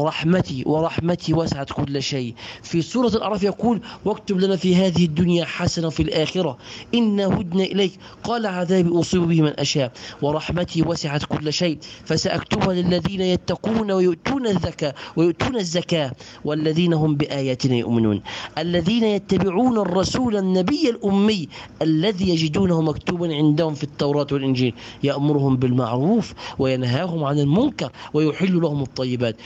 [0.00, 2.34] رحمتي ورحمتي وسعت كل شيء.
[2.62, 6.58] في سورة الأعراف يقول واكتب لنا في هذه الدنيا حسنة وفي الآخرة.
[6.94, 7.92] إنا هدنا إليك.
[8.24, 9.92] قال عذابي أصيب به من أشاء.
[10.22, 11.78] ورحمتي وسعت كل شيء.
[12.04, 16.12] فسأكتبها للذين يتقون ويؤتون الزكاة ويؤتون الزكاة.
[16.44, 18.22] والذين هم بآياتنا يؤمنون.
[18.58, 21.48] الذين يتبعون الرسول النبي الأمي
[21.82, 24.74] الذي يجدونه مكتوبا عندهم في التوراة والإنجيل.
[25.02, 29.36] يأمرهم بالمعروف وينهاهم عن المنكر ويحل لهم الطيبات.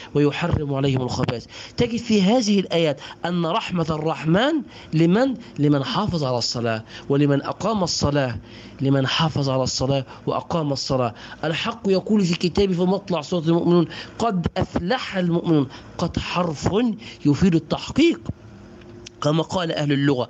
[0.42, 1.46] ويحرم عليهم الخبائث.
[1.76, 4.52] تجد في هذه الآيات أن رحمة الرحمن
[4.92, 8.38] لمن؟ لمن حافظ على الصلاة ولمن أقام الصلاة
[8.80, 11.14] لمن حافظ على الصلاة وأقام الصلاة.
[11.44, 13.88] الحق يقول في كتابه في مطلع سورة المؤمنون
[14.18, 15.68] قد أفلح المؤمنون
[15.98, 16.68] قد حرف
[17.26, 18.20] يفيد التحقيق.
[19.22, 20.28] كما قال أهل اللغة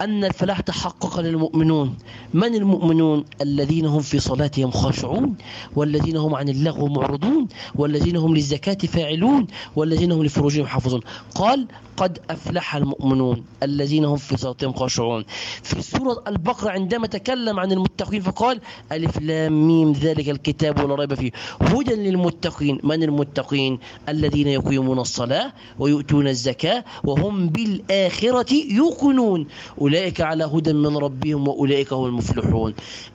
[0.00, 1.96] أن الفلاح تحقق للمؤمنون.
[2.34, 5.36] من المؤمنون؟ الذين هم في صلاتهم خاشعون
[5.76, 11.00] والذين هم عن اللغو معرضون والذين هم للزكاة فاعلون والذين هم لفروجهم حافظون.
[11.34, 11.66] قال
[11.96, 15.24] قد أفلح المؤمنون الذين هم في صلاتهم خاشعون.
[15.62, 18.60] في سورة البقرة عندما تكلم عن المتقين فقال
[18.92, 21.30] ألف لام ميم ذلك الكتاب ولا ريب فيه.
[21.60, 22.80] هدى للمتقين.
[22.82, 23.78] من المتقين؟
[24.08, 28.23] الذين يقيمون الصلاة ويؤتون الزكاة وهم بالآخرة
[28.70, 29.46] يوقنون.
[29.80, 32.74] أولئك على هدى من ربهم وأولئك هم المفلحون.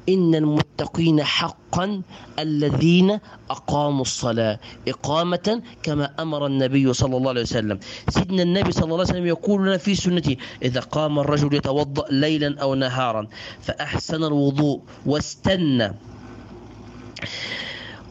[0.09, 2.01] إن المتقين حقا
[2.39, 4.59] الذين أقاموا الصلاة.
[4.87, 7.79] إقامة كما أمر النبي صلى الله عليه وسلم.
[8.09, 12.61] سيدنا النبي صلى الله عليه وسلم يقول لنا في سنته إذا قام الرجل يتوضأ ليلا
[12.61, 13.27] أو نهارا
[13.61, 15.93] فأحسن الوضوء واستنى.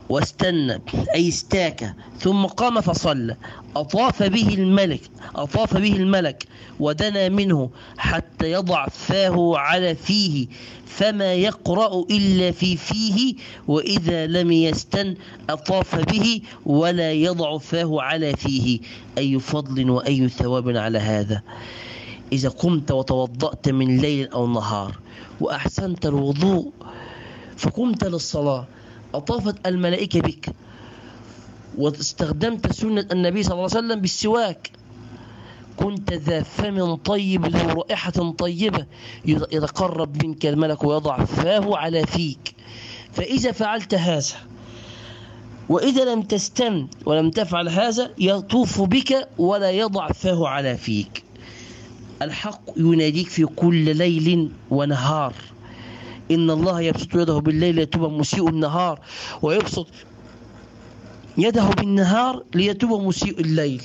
[0.08, 0.82] واستنى
[1.14, 1.94] أي استاك.
[2.18, 3.36] ثم قام فصلى.
[3.76, 5.00] أطاف به الملك
[5.34, 6.44] أطاف به الملك
[6.80, 10.46] ودنا منه حتى يضع فاه على فيه
[10.86, 13.34] فما يقرأ إلا في فيه
[13.68, 15.14] وإذا لم يستن
[15.50, 18.80] أطاف به ولا يضع فاه على فيه.
[19.18, 21.42] أي فضل وأي ثواب على هذا؟
[22.32, 24.98] إذا قمت وتوضأت من ليل أو نهار
[25.40, 26.72] وأحسنت الوضوء
[27.56, 28.66] فقمت للصلاة.
[29.14, 30.48] أطافت الملائكة بك.
[31.78, 34.70] واستخدمت سنة النبي صلى الله عليه وسلم بالسواك.
[35.76, 38.86] كنت ذا فم طيب ذو رائحة طيبة
[39.24, 42.54] يتقرب منك الملك ويضع فاه على فيك.
[43.12, 44.36] فإذا فعلت هذا
[45.68, 51.24] وإذا لم تستن ولم تفعل هذا يطوف بك ولا يضع فاه على فيك.
[52.22, 55.34] الحق يناديك في كل ليل ونهار.
[56.30, 59.00] إن الله يبسط يده بالليل ليتوب مسيء النهار
[59.42, 59.86] ويبسط
[61.38, 63.82] يده بالنهار ليتوب مسيء الليل.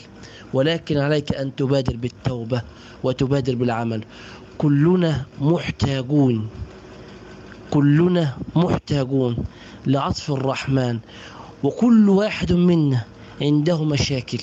[0.54, 2.62] ولكن عليك أن تبادر بالتوبة
[3.04, 4.04] وتبادر بالعمل.
[4.58, 6.50] كلنا محتاجون
[7.72, 9.38] كلنا محتاجون
[9.88, 11.00] لعطف الرحمن.
[11.64, 13.04] وكل واحد منا
[13.42, 14.42] عنده مشاكل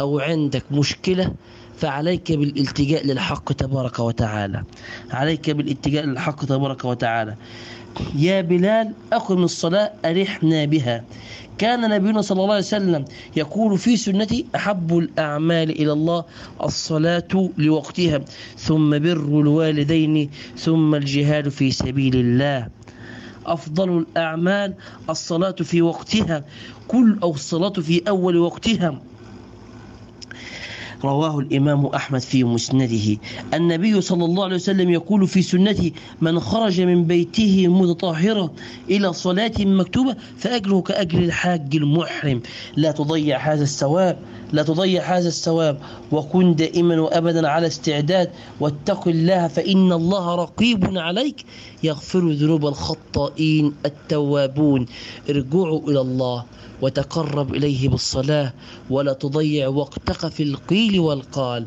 [0.00, 1.32] أو عندك مشكلة
[1.76, 4.62] فعليك بالالتجاء للحق تبارك وتعالى.
[5.10, 7.34] عليك بالالتجاء للحق تبارك وتعالى.
[8.16, 11.04] يا بلال أقم الصلاة أرحنا بها.
[11.58, 13.04] كان نبينا صلى الله عليه وسلم
[13.36, 16.24] يقول في سنته أحب الأعمال إلى الله
[16.62, 18.20] الصلاة لوقتها.
[18.58, 22.68] ثم بر الوالدين ثم الجهاد في سبيل الله.
[23.46, 24.74] أفضل الأعمال
[25.10, 26.44] الصلاة في وقتها.
[26.88, 29.00] كل أو الصلاة في أول وقتها.
[31.06, 33.16] رواه الإمام أحمد في مسنده.
[33.54, 38.50] النبي صلى الله عليه وسلم يقول في سنته من خرج من بيته متطهرا
[38.90, 42.40] إلى صلاة مكتوبة فأجره كأجر الحاج المحرم.
[42.76, 44.18] لا تضيع هذا الثواب.
[44.52, 45.78] لا تضيع هذا الثواب
[46.12, 48.30] وكن دائما وأبدا على استعداد
[48.60, 51.44] واتق الله فإن الله رقيب عليك
[51.82, 54.86] يغفر ذنوب الخطائين التوابون.
[55.30, 56.44] ارجعوا إلى الله
[56.82, 58.52] وتقرب إليه بالصلاة
[58.90, 61.66] ولا تضيع وقتك في القيل والقال.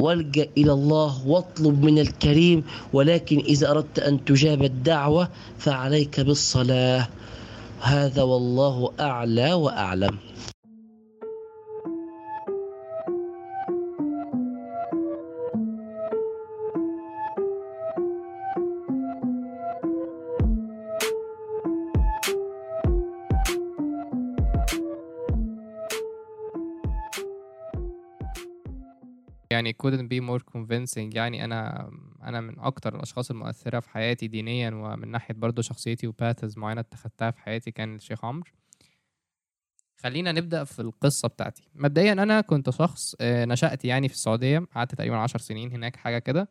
[0.00, 7.08] والجأ إلى الله واطلب من الكريم ولكن إذا أردت أن تجاب الدعوة فعليك بالصلاة.
[7.80, 10.18] هذا والله أعلى وأعلم.
[29.52, 31.14] يعني couldn't be more convincing.
[31.14, 31.90] يعني أنا
[32.22, 37.30] أنا من أكتر الأشخاص المؤثرة في حياتي دينيا ومن ناحية برضه شخصيتي وباثز معينة اتخذتها
[37.30, 38.50] في حياتي كان الشيخ عمرو.
[39.96, 41.62] خلينا نبدأ في القصة بتاعتي.
[41.74, 46.18] مبدئيا أنا كنت شخص آه، نشأت يعني في السعودية قعدت تقريبا عشر سنين هناك حاجة
[46.18, 46.48] كده.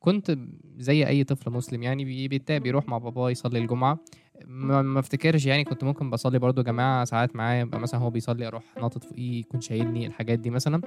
[0.00, 0.38] كنت
[0.76, 3.98] زي أي طفل مسلم يعني بيروح مع باباه يصلي الجمعة.
[4.46, 8.62] ما افتكرش يعني كنت ممكن بصلي برضو جماعة ساعات معاه يبقى مثلا هو بيصلي أروح
[8.76, 10.80] ناطط فوقيه يكون شايلني الحاجات دي مثلا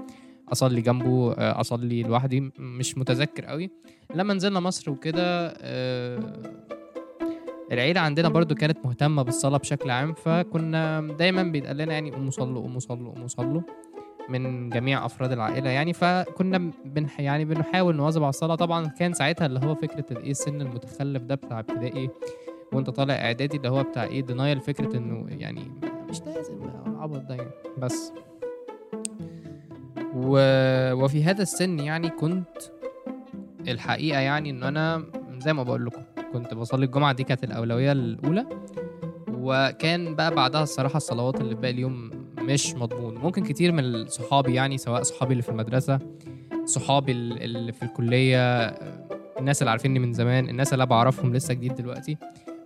[0.52, 3.70] أصلي جنبه آه، أصلي لوحدي مش متذكر قوي.
[4.16, 6.20] لما نزلنا مصر وكده آه،
[7.72, 12.62] العيلة عندنا برضو كانت مهتمة بالصلاة بشكل عام فكنا دايما بيتقال لنا يعني قوموا صلوا
[12.62, 13.62] قوموا صلوا قوموا صلوا
[14.30, 15.94] من جميع أفراد العائلة يعني.
[15.94, 18.56] فكنا بنح يعني بنحاول نواظب على الصلاة.
[18.56, 22.10] طبعا كان ساعتها اللي هو فكرة الإيه السن المتخلف ده بتاع ابتدائي
[22.74, 25.62] وانت طالع اعدادي اللي هو بتاع إيه دينايل فكرة انه يعني
[26.10, 26.54] مش لازم
[26.88, 27.52] العبط ده يعني.
[27.78, 28.12] بس.
[30.16, 30.38] و...
[30.94, 32.58] وفي هذا السن يعني كنت
[33.68, 35.04] الحقيقة يعني إن أنا
[35.40, 36.02] زي ما بقول لكم
[36.34, 38.46] كنت بصلي الجمعة دي كانت الأولوية الأولى.
[39.34, 42.10] وكان بقى بعدها الصراحة الصلوات اللي باقي اليوم
[42.40, 43.16] مش مضمون.
[43.16, 46.00] ممكن كتير من صحابي يعني سواء صحابي اللي في المدرسة
[46.66, 48.68] صحابي ال- اللي في الكلية
[49.40, 52.18] الناس اللي عارفيني من زمان الناس اللي بعرفهم لسه جديد دلوقتي.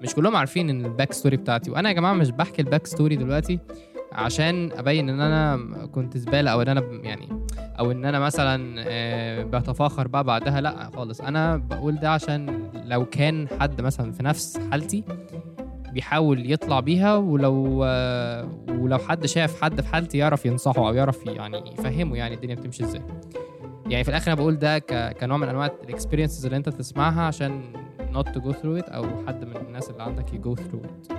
[0.01, 1.71] مش كلهم عارفين ان ال back story بتاعتي.
[1.71, 3.59] وأنا يا جماعة مش بحكي ال back story دلوقتي
[4.11, 7.29] عشان أبين إن أنا كنت زبالة أو إن أنا يعني
[7.79, 10.61] أو إن أنا مثلا آه، بتفاخر بقى بعدها.
[10.61, 11.21] لأ خالص.
[11.21, 15.03] أنا بقول ده عشان لو كان حد مثلا في نفس حالتي
[15.93, 21.25] بيحاول يطلع بيها ولو آه، ولو حد شاف حد في حالتي يعرف ينصحه أو يعرف
[21.25, 23.01] يعني يفهمه يعني الدنيا بتمشي إزاي.
[23.89, 24.79] يعني في الآخر أنا بقول ده.
[25.09, 27.61] كنوع من أنواع ال experiences اللي أنت تسمعها عشان
[28.13, 31.17] not to go through it أو حد من الناس اللي عندك ي go through it.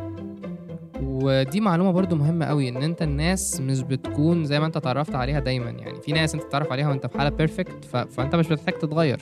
[1.02, 5.40] ودي معلومة برضو مهمة قوي إن أنت الناس مش بتكون زي ما أنت اتعرفت عليها
[5.40, 5.70] دايما.
[5.70, 7.96] يعني في ناس أنت تتعرف عليها وأنت في حالة perfect ف...
[7.96, 9.18] فأنت مش بتحتاج تتغير.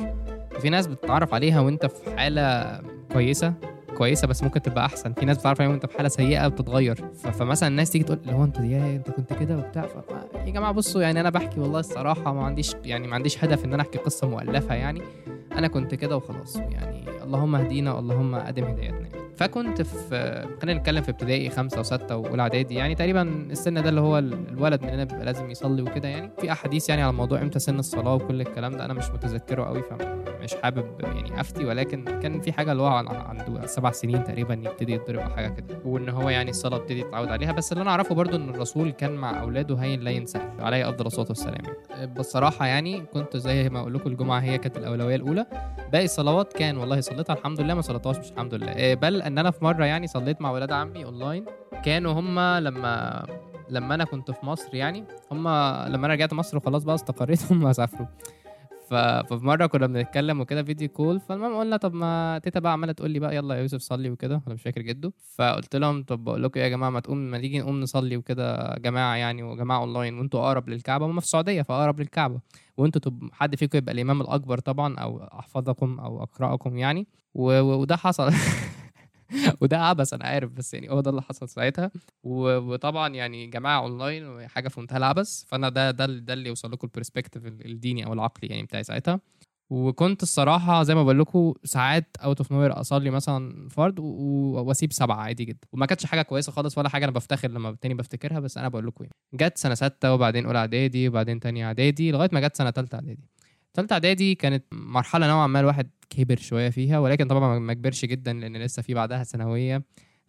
[0.56, 2.80] وفي ناس بتتعرف عليها وأنت في حالة
[3.12, 3.54] كويسة
[3.96, 5.12] كويسة بس ممكن تبقى أحسن.
[5.12, 7.26] في ناس بتعرف عليها وأنت في حالة سيئة بتتغير ف...
[7.26, 9.82] فمثلا الناس تيجي تقول هو انت يا انت كنت كده وبتاع.
[9.86, 9.94] ف...
[10.46, 13.72] يا جماعة بصوا يعني أنا بحكي والله الصراحة ما عنديش يعني ما عنديش هدف إن
[13.72, 15.02] أنا أحكي قصة مؤلفة يعني.
[15.56, 19.08] أنا كنت كده وخلاص يعني اللهم اهدينا اللهم آدم هدايتنا.
[19.36, 24.00] فكنت في خلينا نتكلم في ابتدائي خمسة وستة وأولى إعدادي يعني تقريبا السن ده اللي
[24.00, 27.58] هو ال- الولد مننا بيبقى لازم يصلي وكده يعني في أحاديث يعني على موضوع إمتى
[27.58, 32.40] سن الصلاة وكل الكلام ده أنا مش متذكره قوي فمش حابب يعني أفتي ولكن كان
[32.40, 36.08] في حاجة اللي هو عن- عنده سبع سنين تقريبا يبتدي يتضرب أو حاجة كده وإن
[36.08, 37.52] هو يعني الصلاة ابتدي يتعود عليها.
[37.52, 41.06] بس اللي أنا أعرفه برضو إن الرسول كان مع أولاده هين لا ينساه عليه أفضل
[41.06, 41.62] الصلاة والسلام.
[41.64, 42.06] يعني.
[42.14, 45.46] بصراحة يعني كنت زي ما أقول لكم الجمعة هي كانت الأولوية الأولى.
[45.92, 48.76] باقي الصلوات كان والله صليتها الحمد لله ما صليتهاش مش الحمد لله.
[48.76, 51.44] إيه، بل إن أنا في مرة يعني صليت مع ولاد عمي اونلاين
[51.84, 53.26] كانوا هم لما
[53.70, 55.40] لما أنا كنت في مصر يعني هم
[55.88, 58.06] لما أنا رجعت مصر وخلاص بقى استقريت هم سافروا.
[58.88, 58.94] ف...
[58.94, 63.10] ففي مرة كنا بنتكلم وكده video call فالمهم قلنا طب ما تيتا بقى عمالة تقول
[63.10, 65.12] لي بقى يلا يا يوسف صلي وكده أنا مش فاكر جده.
[65.34, 68.74] فقلت لهم طب بقول لكم إيه يا جماعة ما تقوم ما نيجي نقوم نصلي وكده
[68.78, 71.06] جماعة يعني وجماعة اونلاين وأنتوا أقرب للكعبة.
[71.06, 72.40] هم في السعودية فأقرب للكعبة.
[72.76, 73.28] وأنتوا تب...
[73.32, 77.06] حد فيكم يبقى الإمام الأكبر طبعا أو أحفظكم أو أقرأكم يعني.
[77.34, 77.60] و...
[77.60, 78.32] وده حصل.
[79.60, 81.90] وده عبث أنا عارف بس يعني هو ده اللي حصل ساعتها.
[82.22, 85.44] وطبعا يعني جماعة أونلاين وحاجه في منتهى العبث.
[85.46, 89.20] فأنا ده ده ده اللي يوصل لكم ال perspective الديني أو العقلي يعني بتاعي ساعتها.
[89.70, 95.16] وكنت الصراحة زي ما بقول لكم ساعات out of nowhere أصلي مثلا فرض وأسيب سبعة
[95.16, 95.68] عادي جدا.
[95.72, 98.86] وما كانتش حاجة كويسة خالص ولا حاجة أنا بفتخر لما تاني بفتكرها بس أنا بقول
[98.86, 99.16] لكم يعني.
[99.34, 103.28] جت سنة ستة وبعدين أولى إعدادي وبعدين تانية إعدادي لغاية ما جت سنة تالتة إعدادي.
[103.76, 108.32] تالتة إعدادي كانت مرحلة نوعا ما الواحد كبر شوية فيها ولكن طبعا ما كبرش جدا
[108.32, 109.82] لأن لسه في بعدها ثانوية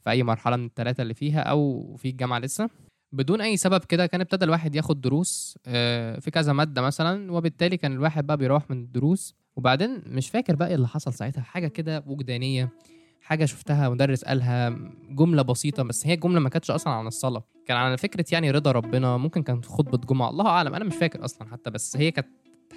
[0.04, 2.70] في أي مرحلة من الثلاثه اللي فيها أو في الجامعة لسه.
[3.12, 7.78] بدون أي سبب كده كان ابتدى الواحد ياخد دروس آه، في كذا مادة مثلا وبالتالي
[7.78, 9.36] كان الواحد بقى بيروح من الدروس.
[9.56, 12.70] وبعدين مش فاكر بقى إيه اللي حصل ساعتها حاجة كده وجدانية
[13.22, 14.70] حاجة شفتها مدرس قالها
[15.10, 17.44] جملة بسيطة بس هي الجملة ما كانتش أصلا عن الصلاة.
[17.68, 21.26] كان عن فكرة يعني رضا ربنا ممكن كانت خطبة جمعة الله أعلم أنا مش فاكر
[21.26, 22.28] أصلا حتى بس هي كانت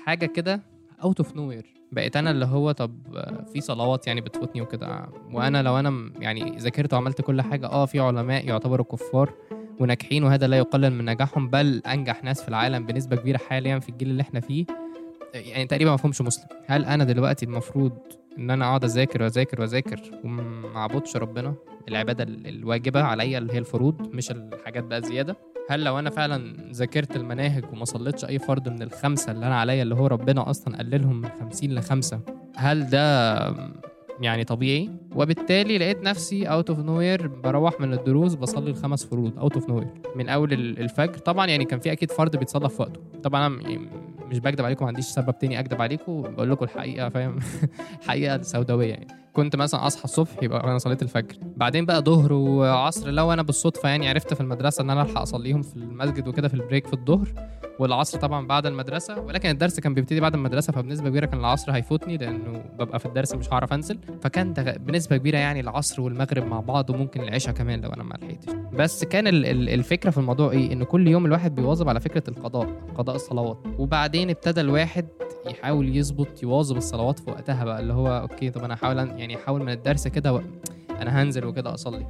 [0.04, 0.60] حاجة كده
[1.04, 2.92] out of nowhere بقيت أنا اللي هو طب
[3.52, 5.08] في صلوات يعني بتفوتني وكده.
[5.32, 9.32] وأنا لو أنا يعني ذاكرت وعملت كل حاجة آه في علماء يعتبروا كفار
[9.80, 13.88] وناجحين وهذا لا يقلل من نجاحهم بل أنجح ناس في العالم بنسبة كبيرة حاليا في
[13.88, 14.64] الجيل اللي إحنا فيه.
[15.34, 16.46] يعني تقريبا ما فهمش مسلم.
[16.66, 17.92] هل أنا دلوقتي المفروض
[18.38, 21.54] إن أنا أقعد أذاكر وأذاكر وأذاكر وما أعبدش ربنا؟
[21.88, 25.36] العبادة ال- الواجبة عليا اللي هي الفروض مش الحاجات بقى زيادة.
[25.68, 29.82] هل لو أنا فعلا ذاكرت المناهج وما صليتش أي فرض من الخمسة اللي أنا عليا
[29.82, 32.20] اللي هو ربنا أصلا قللهم من 50 لخمسة
[32.56, 33.36] هل ده
[34.20, 39.54] يعني طبيعي؟ وبالتالي لقيت نفسي out of nowhere بروح من الدروس بصلي الخمس فروض out
[39.54, 39.86] of nowhere
[40.16, 41.18] من أول ال- الفجر.
[41.18, 43.00] طبعا يعني كان في أكيد فرض بيتصلى في وقته.
[43.22, 43.78] طبعا أنا
[44.30, 47.38] مش بكدب عليكم ما عنديش سبب تاني أكدب عليكم بقول لكم الحقيقة فاهم؟
[48.08, 49.06] حقيقة سوداوية يعني.
[49.32, 51.36] كنت مثلا اصحى الصبح يبقى أنا صليت الفجر.
[51.56, 55.62] بعدين بقى ظهر وعصر لو أنا بالصدفة يعني عرفت في المدرسة إن أنا ألحق أصليهم
[55.62, 57.28] في المسجد وكده في ال break في الظهر
[57.78, 59.20] والعصر طبعا بعد المدرسة.
[59.20, 63.34] ولكن الدرس كان بيبتدي بعد المدرسة فبنسبة كبيرة كان العصر هيفوتني لأنه ببقى في الدرس
[63.34, 63.98] مش هعرف أنزل.
[64.22, 64.52] فكان
[64.86, 68.54] بنسبة كبيرة يعني العصر والمغرب مع بعض وممكن العشاء كمان لو أنا ما لحقتش.
[68.72, 72.22] بس كان ال- ال- الفكرة في الموضوع إيه؟ إن كل يوم الواحد بيواظب على فكرة
[72.28, 73.58] القضاء قضاء الصلوات.
[73.78, 75.06] وبعدين ابتدى الواحد
[75.46, 79.62] يحاول يظبط يواظب الصلوات في وقتها بقى اللي هو okay طب أنا هحاول يعني احاول
[79.62, 80.40] من الدرس كده و...
[80.90, 82.06] أنا هنزل وكده أصلي.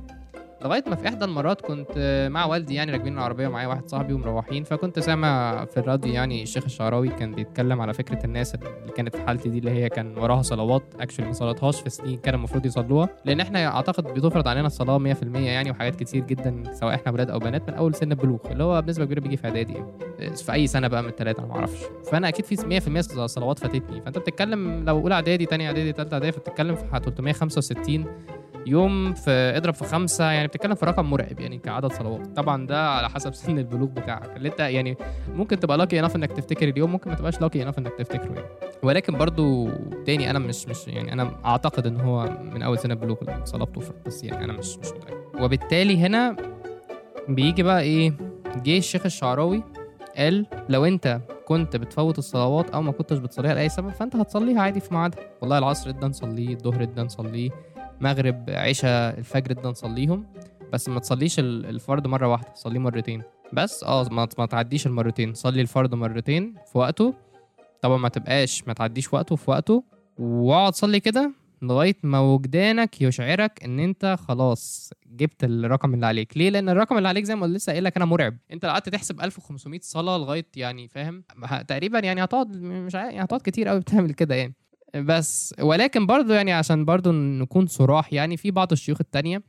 [0.64, 4.64] لغاية ما في إحدى المرات كنت مع والدي يعني راكبين العربية معايا واحد صاحبي ومروحين
[4.64, 9.22] فكنت سامع في الراديو يعني الشيخ الشعراوي كان بيتكلم على فكرة الناس اللي كانت في
[9.22, 13.08] حالتي دي اللي هي كان وراها صلوات actually ما صلاتهاش في سنين كان المفروض يصلوها
[13.24, 17.38] لأن إحنا أعتقد بتفرض علينا الصلاة 100% يعني وحاجات كتير جدا سواء إحنا أولاد أو
[17.38, 19.74] بنات من أول سن البلوغ اللي هو بنسبة كبيرة بيجي في إعدادي.
[20.36, 21.78] في أي سنة بقى من الثلاثه أنا ما أعرفش
[22.10, 26.32] فأنا أكيد في 100% صلوات فاتتني فأنت بتتكلم لو أولى إعدادي ثانية إعدادي ثالثه إعدادي
[26.32, 28.04] فبتتكلم في 365
[28.66, 32.26] يوم في اضرب في خمسة يعني بتتكلم في رقم مرعب يعني كعدد صلوات.
[32.36, 34.36] طبعا ده على حسب سن البلوغ بتاعك.
[34.36, 34.96] اللي انت يعني
[35.34, 38.48] ممكن تبقى لاكي انف إنك تفتكر اليوم ممكن ما تبقاش لاكي انف إنك تفتكره يعني.
[38.82, 39.68] ولكن برضو
[40.06, 42.98] تاني أنا مش مش يعني أنا أعتقد إن هو من أول سنة
[43.42, 45.42] الصلاه بتفرض بس يعني أنا مش مش متأكد.
[45.42, 46.36] وبالتالي هنا
[47.28, 48.12] بيجي بقى إيه؟
[48.56, 49.62] جه الشيخ الشعراوي
[50.16, 54.80] قال لو أنت كنت بتفوت الصلوات أو ما كنتش بتصليها لأي سبب فأنت هتصليها عادي
[54.80, 55.20] في ميعادها.
[55.40, 57.50] والله العصر إدى نصليه الظهر إدى نصليه
[58.00, 60.26] مغرب عشاء الفجر ادى نصليهم.
[60.72, 63.22] بس ما تصليش ال- الفرض مرة واحدة صليه مرتين.
[63.52, 65.34] بس آه ما تعديش المرتين.
[65.34, 67.14] صلي الفرض مرتين في وقته.
[67.82, 69.84] طبعا ما تبقاش ما تعديش وقته في وقته.
[70.18, 71.32] واقعد صلي كده
[71.62, 76.36] لغاية ما وجدانك يشعرك إن أنت خلاص جبت الرقم اللي عليك.
[76.36, 78.36] ليه؟ لأن الرقم اللي عليك زي ما لسه قايل لك أنا مرعب.
[78.52, 81.24] أنت لو قعدت تحسب 1500 صلاة لغاية يعني فاهم؟
[81.68, 84.54] تقريبا يعني هتقعد مش عارف يعني هتقعد كتير قوي بتعمل كده يعني.
[84.96, 89.42] بس ولكن برضو يعني عشان برضو نكون صراح يعني في بعض الشيوخ التانية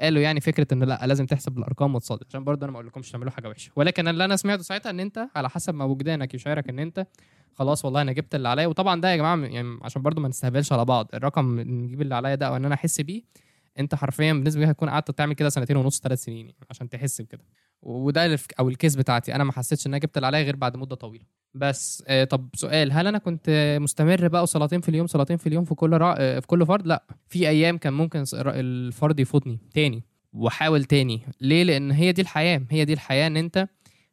[0.00, 3.30] قالوا يعني فكرة إن لأ لازم تحسب الأرقام وتصلي عشان برضو أنا ما أقولكمش تعملوا
[3.30, 3.70] حاجة وحشة.
[3.76, 7.06] ولكن اللي أنا سمعته ساعتها إن أنت على حسب ما وجدانك يشعرك إن أنت
[7.54, 8.66] خلاص والله أنا جبت اللي عليا.
[8.66, 12.34] وطبعا ده يا جماعة يعني عشان برضو ما نستهبلش على بعض الرقم نجيب اللي عليا
[12.34, 13.22] ده أو إن أنا أحس بيه
[13.78, 17.20] أنت حرفيا بالنسبة لي هتكون قعدت تعمل كده سنتين ونص ثلاث سنين يعني عشان تحس
[17.20, 17.44] بكده.
[17.82, 20.96] وده أو الكيس بتاعتي أنا ما حسيتش إن أنا جبت اللي عليا غير بعد مدة
[20.96, 21.24] طويلة.
[21.58, 25.64] بس آه طب سؤال هل أنا كنت مستمر بقى وصلاتين في اليوم صلاتين في اليوم
[25.64, 26.14] في كل رع...
[26.18, 30.02] آه، في كل فرض لأ في أيام كان ممكن الفرض يفوتني تاني
[30.32, 31.20] وأحاول تاني.
[31.40, 33.68] ليه؟ لأن هي دي الحياة هي دي الحياة إن أنت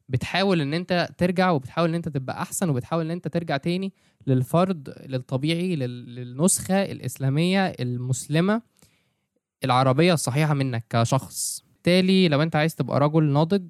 [0.10, 3.94] بتحاول إن أنت ترجع وبتحاول إن أنت تبقى أحسن وبتحاول إن أنت ترجع تاني
[4.28, 8.62] للفرد للطبيعي لل- للنسخة الإسلامية المسلمة
[9.64, 11.64] العربية الصحيحة منك كشخص.
[11.74, 13.64] بالتالي لو أنت عايز تبقى رجل ناضج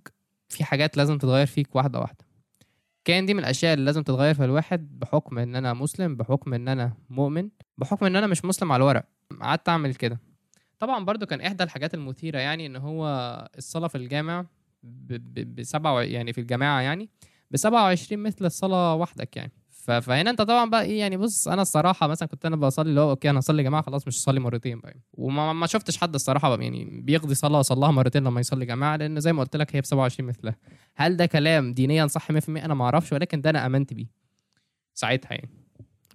[0.50, 2.26] في حاجات لازم تتغير فيك واحدة واحدة.
[3.06, 6.68] كان دي من الأشياء اللي لازم تتغير في الواحد بحكم إن أنا مسلم بحكم إن
[6.68, 9.06] أنا مؤمن بحكم إن أنا مش مسلم على الورق.
[9.42, 10.20] قعدت أعمل كده.
[10.80, 13.06] طبعا برضو كان إحدى الحاجات المثيرة يعني إن هو
[13.58, 14.46] الصلاة في الجامع
[15.46, 17.10] بسبعة يعني في الجماعة يعني
[17.52, 19.52] ب 27 مثل الصلاة وحدك يعني.
[19.84, 23.10] فهنا انت طبعا بقى إيه يعني بص أنا الصراحة مثلا كنت أنا بصلي اللي هو
[23.10, 24.94] أوكي أنا هصلي جماعة خلاص مش هصلي مرتين بقى.
[25.14, 29.20] وما ما شفتش حد الصراحة بقى يعني بيقضي صلاة صلاها مرتين لما يصلي جماعة لأن
[29.20, 30.56] زي ما قلت لك هي ب 27 مثلها.
[30.96, 34.08] هل ده كلام دينيا صح 100% أنا ما أعرفش ولكن ده أنا آمنت بيه
[34.94, 35.50] ساعتها يعني.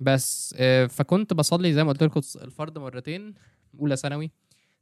[0.01, 3.35] بس آه، فكنت بصلي زي ما قلت لكم الفرض مرتين
[3.81, 4.31] أولى ثانوي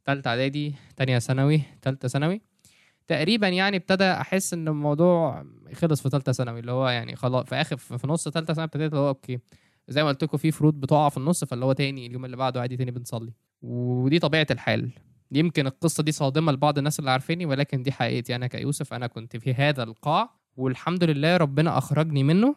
[0.05, 2.41] ثالثه إعدادي تانية ثانوي ثالثه ثانوي.
[3.07, 7.55] تقريبا يعني ابتدى أحس إن الموضوع خلص في ثالثه ثانوي اللي هو يعني خلاص في
[7.55, 9.39] آخر في نص ثالثه ثانوي ابتديت اللي هو okay
[9.87, 12.61] زي ما قلت لكم في فروض بتقع في النص فاللي هو تاني اليوم اللي بعده
[12.61, 13.33] عادي تاني بنصلي.
[13.61, 14.91] ودي طبيعة الحال.
[15.31, 18.35] يمكن القصة دي صادمة لبعض الناس اللي عارفيني ولكن دي حقيقتي.
[18.35, 22.55] أنا كيوسف أنا كنت في هذا القاع والحمد لله ربنا أخرجني منه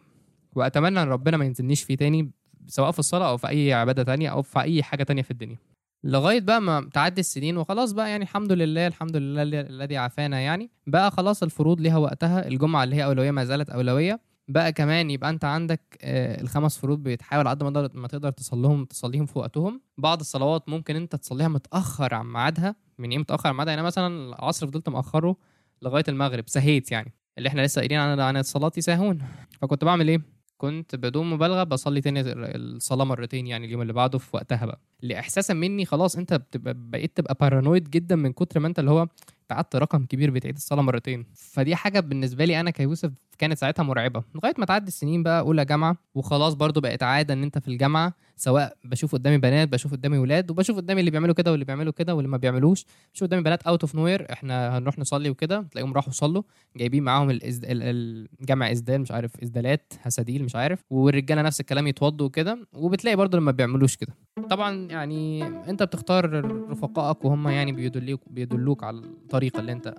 [0.53, 2.31] وأتمنى إن ربنا ما ينزلنيش فيه تاني
[2.67, 5.59] سواء في الصلاة أو في أي عبادة تانية أو في أي حاجة تانية في الدنيا.
[6.05, 10.71] لغاية بقى ما تعدي السنين وخلاص بقى يعني الحمد لله الحمد لله الذي- عافانا يعني.
[10.87, 14.21] بقى خلاص الفروض ليها وقتها الجمعة اللي هي أولوية ما زالت أولوية.
[14.49, 18.85] بقى كمان يبقى أنت عندك آه، الخمس فروض بتحاول على قد ما ما تقدر تصليهم
[18.85, 19.81] تصليهم في وقتهم.
[19.99, 22.75] بعض الصلوات ممكن أنت تصليها متأخر عن ميعادها.
[22.99, 25.37] من إيه متأخر عن ميعادها؟ يعني مثلا العصر فضلت مأخره
[25.83, 27.13] لغاية المغرب سهيت يعني.
[27.39, 29.19] اللي إحنا لسه قايلين عن عن الصلاه يساهون
[29.63, 34.29] فكنت بعمل إيه؟ كنت بدون مبالغة بصلي تاني الصلاة مرتين يعني اليوم اللي بعده في
[34.37, 34.81] وقتها بقى.
[35.03, 39.03] لإحساسا مني خلاص أنت بتبقى بقيت تبقى paranoid جدا من كتر ما أنت اللي هو
[39.03, 41.27] انت قعدت رقم كبير بتعيد الصلاة مرتين.
[41.35, 44.23] فدي حاجة بالنسبة لي أنا كيوسف كانت ساعتها مرعبة.
[44.35, 48.13] لغاية ما تعدي السنين بقى أولى جامعة وخلاص برضو بقت عادة إن أنت في الجامعة
[48.37, 52.15] سواء بشوف قدامي بنات بشوف قدامي ولاد وبشوف قدامي اللي بيعملوا كده واللي بيعملوا كده
[52.15, 52.87] واللي ما بيعملوش.
[53.15, 56.43] بشوف قدامي بنات out of nowhere إحنا هنروح نصلي وكده تلاقيهم راحوا صلوا
[56.77, 57.65] جايبين معاهم الإزد...
[57.65, 62.67] ال- ال- الجمع إزدال مش عارف إزدالات هساديل مش عارف والرجالة نفس الكلام يتوضوا وكده
[62.73, 64.13] وبتلاقي برضو لما بيعملوش كده.
[64.51, 69.95] طبعا يعني أنت بتختار رفقائك وهم يعني بيدلوك بيدلوك على الطريقة اللي أنت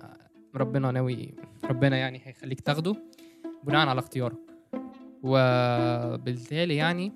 [0.56, 1.34] ربنا ناوي
[1.64, 2.96] ربنا يعني هيخليك تاخده.
[3.64, 4.36] بناء على اختيارك
[5.22, 7.12] وبالتالي يعني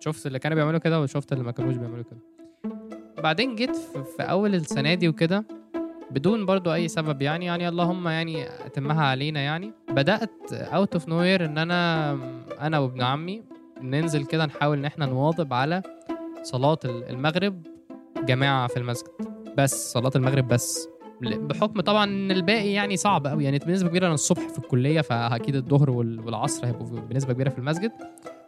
[0.00, 2.20] شفت اللي كانوا بيعملوا كده وشفت اللي ما كانوش بيعملوا كده.
[3.22, 3.76] بعدين جيت
[4.16, 5.44] في, أول السنة دي وكده
[6.10, 11.44] بدون برضو أي سبب يعني يعني اللهم يعني أتمها علينا يعني بدأت out of nowhere
[11.44, 12.12] إن أنا
[12.60, 13.42] أنا وابن عمي
[13.82, 15.82] ننزل كده نحاول إن إحنا نواظب على
[16.42, 17.66] صلاة المغرب
[18.18, 19.10] جماعة في المسجد.
[19.58, 20.88] بس صلاة المغرب بس.
[21.30, 25.56] بحكم طبعا إن الباقي يعني صعب قوي يعني بنسبة كبيرة أنا الصبح في الكلية فأكيد
[25.56, 27.92] الظهر وال- والعصر هيبقوا بنسبة كبيرة في المسجد.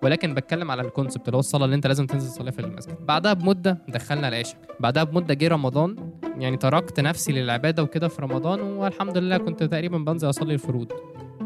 [0.02, 3.06] ولكن بتكلم على ال concept اللي هو الصلاة اللي أنت لازم تنزل تصليها في المسجد.
[3.06, 4.56] بعدها بمدة دخلنا العشاء.
[4.80, 5.96] بعدها بمدة جه رمضان.
[6.38, 10.92] يعني تركت نفسي للعبادة وكده في رمضان والحمد لله كنت تقريبا بنزل أصلي الفروض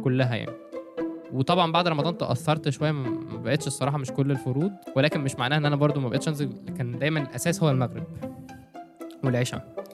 [0.05, 0.53] كلها يعني.
[1.33, 4.71] وطبعا بعد رمضان تأثرت شوية ما ما بقتش الصراحة مش كل الفروض.
[4.97, 6.51] ولكن مش معناها إن أنا برضو ما بقتش أنزل.
[6.79, 8.05] كان دايما الأساس هو المغرب
[9.25, 9.88] والعشاء.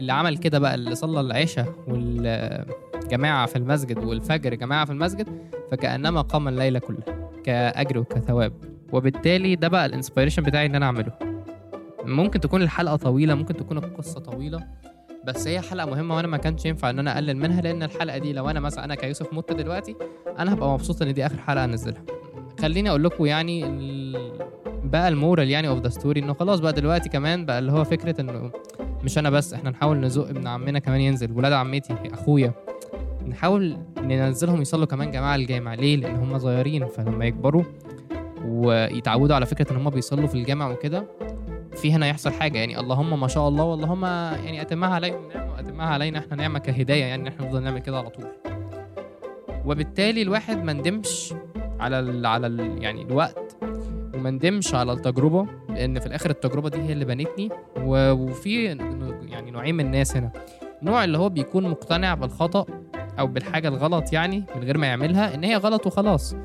[0.00, 5.28] اللي عمل كده بقى اللي صلى العشاء والجماعة في المسجد والفجر جماعة في المسجد
[5.70, 8.52] فكأنما قام الليلة كلها كأجر وكثواب
[8.92, 11.12] وبالتالي ده بقى الانسبيريشن بتاعي إن أنا أعمله
[12.04, 14.66] ممكن تكون الحلقة طويلة ممكن تكون القصة طويلة
[15.26, 18.32] بس هي حلقة مهمة وأنا ما كانش ينفع إن أنا أقلل منها لأن الحلقة دي
[18.32, 19.96] لو أنا مثلا أنا كيوسف مت دلوقتي
[20.38, 22.02] أنا هبقى مبسوط إن دي آخر حلقة انزلها
[22.60, 23.62] خليني أقول لكم يعني.
[24.92, 27.84] بقى ال moral يعني of the story إنه خلاص بقى دلوقتي كمان بقى اللي هو
[27.84, 28.50] فكرة إنه
[29.04, 32.52] مش أنا بس إحنا نحاول نزق ابن عمنا كمان ينزل ولاد عمتي أخويا.
[33.28, 35.74] نحاول ننزلهم يصلوا كمان جماعة الجامع.
[35.74, 37.62] ليه؟ لأن هم صغيرين فلما يكبروا
[38.44, 41.04] ويتعودوا على فكرة إن هم بيصلوا في الجامع وكده
[41.76, 42.58] في هنا يحصل حاجة.
[42.58, 47.04] يعني اللهم ما شاء الله واللهم يعني أتمها عليهم نعمة وأتمها علينا إحنا نعمة كهداية
[47.04, 48.26] يعني إحنا نفضل نعمل كده على طول.
[49.66, 51.34] وبالتالي الواحد ما ندمش
[51.80, 53.41] على ال على ال يعني الوقت.
[54.22, 57.48] وما ندمش على التجربة لأن في الآخر التجربة دي هي اللي بنتني
[57.80, 58.64] وفي
[59.28, 60.30] يعني نوعين من الناس هنا.
[60.82, 62.66] نوع اللي هو بيكون مقتنع بالخطأ
[63.18, 66.36] أو بالحاجة الغلط يعني من غير ما يعملها إن هي غلط وخلاص.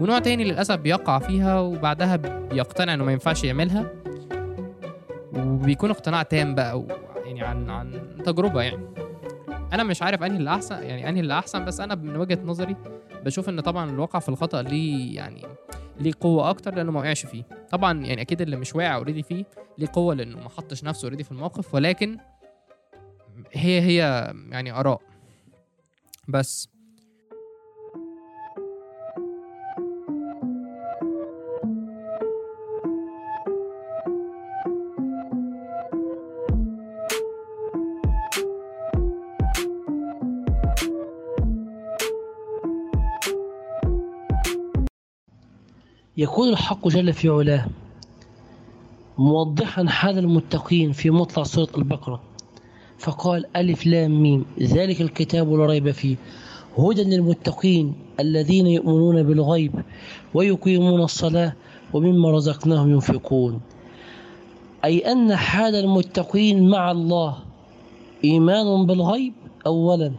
[0.00, 3.86] ونوع تاني للأسف بيقع فيها وبعدها بيقتنع إنه ما ينفعش يعملها.
[5.36, 6.84] وبيكون اقتناع تام بقى
[7.24, 8.82] يعني عن عن تجربة يعني.
[9.72, 12.76] أنا مش عارف أنهي اللي أحسن يعني أنهي اللي أحسن بس أنا من وجهة نظري
[13.24, 15.42] بشوف إن طبعا الواقع في الخطأ ليه يعني
[16.00, 17.42] ليه قوة أكتر لأنه ما وقعش فيه.
[17.70, 19.44] طبعا يعني أكيد اللي مش واقع already فيه
[19.78, 22.18] ليه قوة لأنه ما حطش نفسه already في الموقف ولكن
[23.52, 25.00] هي هي يعني آراء.
[26.28, 26.68] بس
[46.16, 47.66] يكون الحق جل في علاه
[49.18, 52.20] موضحا حال المتقين في مطلع سورة البقرة.
[52.98, 56.16] فقال ألف لام ميم ذلك الكتاب لا ريب فيه.
[56.78, 59.72] هدى للمتقين الذين يؤمنون بالغيب
[60.34, 61.52] ويقيمون الصلاة
[61.92, 63.60] ومما رزقناهم ينفقون.
[64.84, 67.38] أي أن حال المتقين مع الله
[68.24, 69.32] إيمان بالغيب
[69.66, 70.12] أولا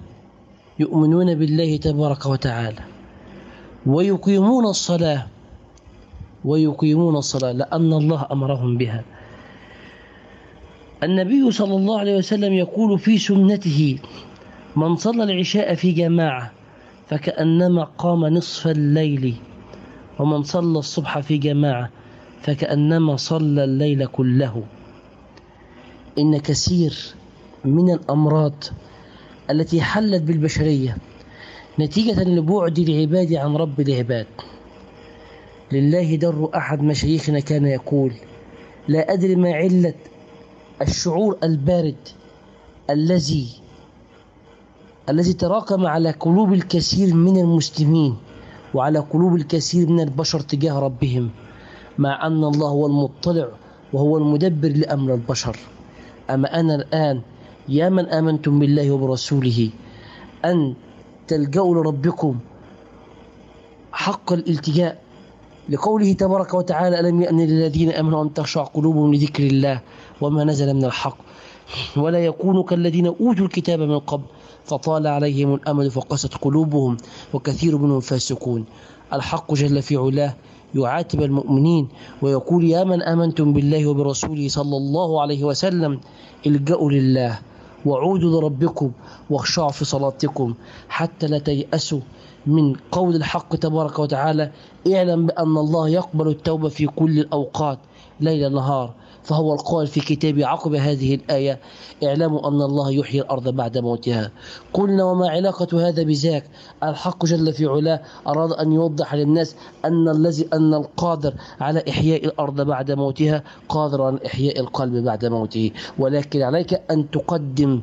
[0.79, 2.79] يؤمنون بالله تبارك وتعالى
[3.85, 5.27] ويقيمون الصلاة
[6.45, 9.03] ويقيمون الصلاة لأن الله أمرهم بها.
[11.03, 13.99] النبي صلى الله عليه وسلم يقول في سنته
[14.75, 16.51] من صلى العشاء في جماعة
[17.09, 19.35] فكأنما قام نصف الليل
[20.19, 21.89] ومن صلى الصبح في جماعة
[22.41, 24.63] فكأنما صلى الليل كله.
[26.19, 26.93] إن كثير
[27.65, 28.63] من الأمراض
[29.49, 30.97] التي حلت بالبشرية
[31.79, 34.27] نتيجة لبعد العباد عن رب العباد.
[35.73, 38.13] لله در أحد مشايخنا كان يقول
[38.87, 39.93] لا أدري ما علة
[40.81, 41.95] الشعور البارد
[42.89, 43.47] الذي
[45.09, 48.15] الذي تراكم على قلوب الكثير من المسلمين
[48.73, 51.29] وعلى قلوب الكثير من البشر تجاه ربهم
[51.97, 53.47] مع أن الله هو المطلع
[53.93, 55.57] وهو المدبر لأمر البشر.
[56.29, 57.21] أما أنا الآن
[57.69, 59.69] يا من آمنتم بالله وبرسوله
[60.45, 60.73] أن
[61.27, 62.39] تلجأوا لربكم
[63.91, 65.02] حق الالتجاء
[65.69, 69.81] لقوله تبارك وتعالى ألم يأن للذين آمنوا أن تخشع قلوبهم لذكر الله
[70.21, 71.17] وما نزل من الحق؟
[71.97, 74.23] ولا يكونوا كالذين أوتوا الكتاب من قبل
[74.65, 76.97] فطال عليهم الأمل فقست قلوبهم
[77.33, 78.65] وكثير منهم فاسقون.
[79.13, 80.33] الحق جل في علاه
[80.75, 81.87] يعاتب المؤمنين
[82.21, 85.99] ويقول يا من آمنتم بالله وبرسوله صلى الله عليه وسلم
[86.47, 87.39] الجأوا لله
[87.85, 88.91] وعودوا لربكم
[89.29, 90.53] واخشعوا في صلاتكم
[90.89, 91.99] حتى لا تيأسوا
[92.47, 94.51] من قول الحق تبارك وتعالى
[94.93, 97.79] اعلم بأن الله يقبل التوبة في كل الأوقات
[98.19, 98.93] ليل نهار.
[99.23, 101.59] فهو القائل في كتابه عقب هذه الآية
[102.03, 104.31] اعلموا أن الله يحيي الأرض بعد موتها.
[104.73, 106.43] قلنا وما علاقة هذا بذاك؟
[106.83, 112.61] الحق جل في علاه أراد أن يوضح للناس أن الذي أن القادر على إحياء الأرض
[112.61, 115.71] بعد موتها قادر على إحياء القلب بعد موته.
[115.99, 117.81] ولكن عليك أن تقدم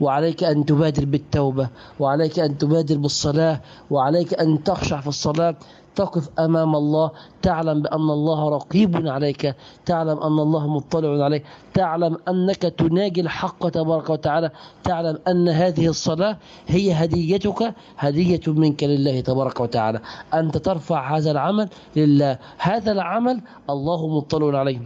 [0.00, 1.68] وعليك أن تبادر بالتوبة
[2.00, 5.56] وعليك أن تبادر بالصلاة وعليك أن تخشع في الصلاة.
[5.96, 7.10] تقف أمام الله
[7.42, 9.54] تعلم بأن الله رقيب عليك
[9.86, 11.44] تعلم أن الله مطلع عليك
[11.74, 14.50] تعلم أنك تناجي الحق تبارك وتعالى
[14.84, 16.36] تعلم أن هذه الصلاة
[16.66, 20.00] هي هديتك هدية منك لله تبارك وتعالى.
[20.34, 22.38] أنت ترفع هذا العمل لله.
[22.58, 23.40] هذا العمل
[23.70, 24.80] الله مطلع عليه.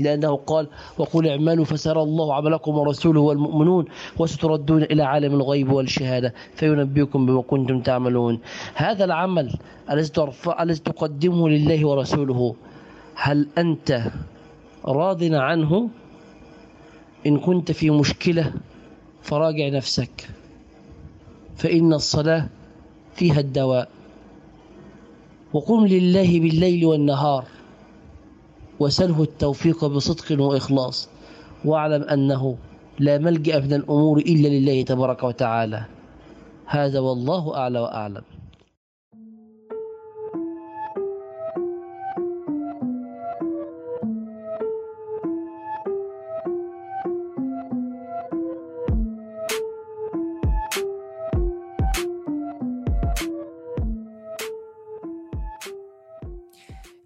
[0.00, 0.68] لأنه قال
[0.98, 3.84] وقل اعملوا فسيرى الله عملكم ورسوله والمؤمنون
[4.18, 8.40] وستردون إلى عالم الغيب والشهادة فينبئكم بما كنتم تعملون.
[8.74, 9.54] هذا العمل
[9.90, 12.54] الذي تقدمه لله ورسوله
[13.14, 14.02] هل أنت
[14.84, 15.90] راض عنه؟
[17.26, 18.52] إن كنت في مشكلة
[19.22, 20.28] فراجع نفسك.
[21.56, 22.48] فإن الصلاة
[23.14, 23.88] فيها الدواء.
[25.52, 27.53] وقم لله بالليل والنهار.
[28.80, 31.08] وسله التوفيق بصدق وإخلاص.
[31.64, 32.56] واعلم أنه
[32.98, 35.84] لا ملجأ من الأمور إلا لله تبارك وتعالى.
[36.66, 38.22] هذا والله أعلى وأعلم.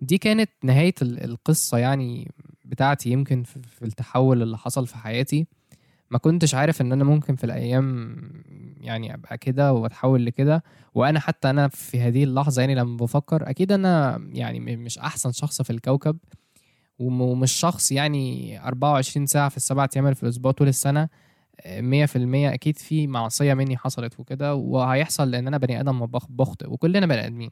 [0.09, 2.31] دي كانت نهاية ال- القصة يعني
[2.65, 5.47] بتاعتي يمكن في التحول اللي حصل في حياتي.
[6.11, 8.17] ما كنتش عارف إن أنا ممكن في الأيام
[8.81, 10.65] يعني أبقى كده وأتحول لكده.
[10.95, 15.63] وأنا حتى أنا في هذه اللحظة يعني لما بفكر أكيد أنا يعني مش أحسن شخص
[15.63, 16.17] في الكوكب.
[16.99, 20.69] وم- ومش شخص يعني 24 ساعة في السبعة أيام في الأسبوع طول
[22.07, 24.55] في المية أكيد في معصية مني حصلت وكده.
[24.55, 26.71] وهيحصل لأن أنا بني بخ- بخطئ.
[26.71, 27.51] وكلنا بني آدمين.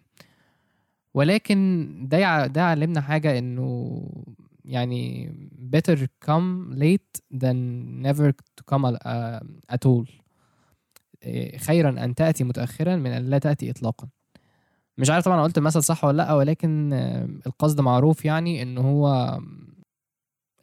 [1.17, 4.01] ولكن ده يع- ده علمنا حاجة إنه
[4.65, 5.33] يعني
[5.77, 7.57] better come late than
[8.07, 9.41] never to come uh,
[9.73, 10.11] at all.
[11.23, 14.09] إيه، خيرا أن تأتي متأخرا من أن لا تأتي إطلاقا.
[14.99, 19.39] مش عارف طبعا قلت المثل صح ولا لأ ولكن آه، القصد معروف يعني إن هو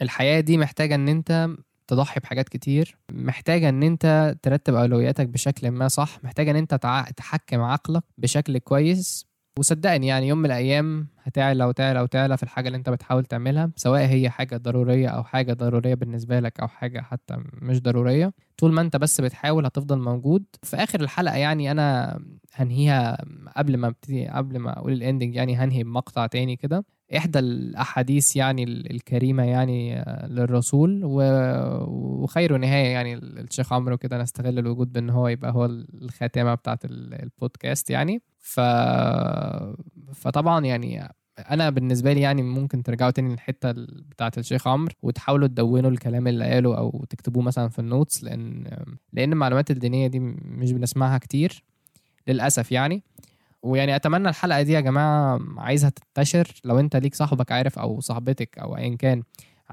[0.02, 1.50] الحياة دي محتاجة إن أنت
[1.88, 6.74] تضحي بحاجات كتير محتاجة إن أنت ترتب أولوياتك بشكل ما صح محتاجة إن أنت
[7.18, 9.26] تحكم عقلك بشكل كويس
[9.64, 14.02] وصدقني يعني يوم من الأيام هتعلى وتعلى وتعلى في الحاجة اللي أنت بتحاول تعملها سواء
[14.02, 18.34] هي حاجة ضرورية أو حاجة ضرورية بالنسبة لك أو حاجة حتى مش ضرورية.
[18.58, 20.44] طول ما أنت بس بتحاول هتفضل موجود.
[20.64, 22.20] في آخر الحلقة يعني أنا
[22.54, 23.18] هنهيها
[23.58, 26.86] قبل ما ابتدي قبل ما أقول الاندنج يعني هنهي بمقطع تاني كده.
[27.18, 34.22] إحدى الأحاديث يعني ال- الكريمة يعني آه، للرسول وخير نهايه يعني ال- الشيخ عمرو كده
[34.22, 38.22] نستغل الوجود بإن هو يبقى هو الخاتمة بتاعه ال- البودكاست يعني.
[38.44, 38.60] ف
[40.14, 45.92] فطبعا يعني أنا بالنسبة لي يعني ممكن ترجعوا تاني للحتة بتاعة الشيخ عمرو وتحاولوا تدونوا
[45.92, 48.64] الكلام اللي قاله أو تكتبوه مثلا في ال notes لأن
[49.14, 51.64] لأن المعلومات الدينية دي مش بنسمعها كتير
[52.28, 53.04] للأسف يعني.
[53.64, 58.60] ويعني أتمنى الحلقة دي يا جماعة عايزها تنتشر لو أنت ليك صاحبك عارف أو صاحبتك
[58.60, 59.24] أو ايا كان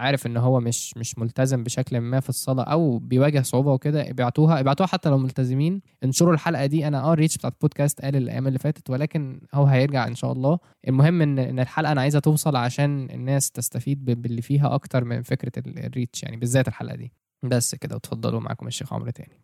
[0.00, 4.60] عارف إن هو مش مش ملتزم بشكل ما في الصلاة أو بيواجه صعوبة وكده ابعتوها
[4.60, 5.82] ابعتوها حتى لو ملتزمين.
[6.04, 6.86] انشروا الحلقة دي.
[6.88, 10.58] أنا آه reach بتاعت بودكاست قال الأيام اللي فاتت ولكن هو هيرجع إن شاء الله.
[10.88, 15.52] المهم إن إن الحلقة أنا عايزها توصل عشان الناس تستفيد باللي فيها أكتر من فكرة
[15.66, 17.12] ال- الريتش يعني بالذات الحلقة دي.
[17.42, 19.40] بس كده وتفضلوا معاكم الشيخ عمرو تاني.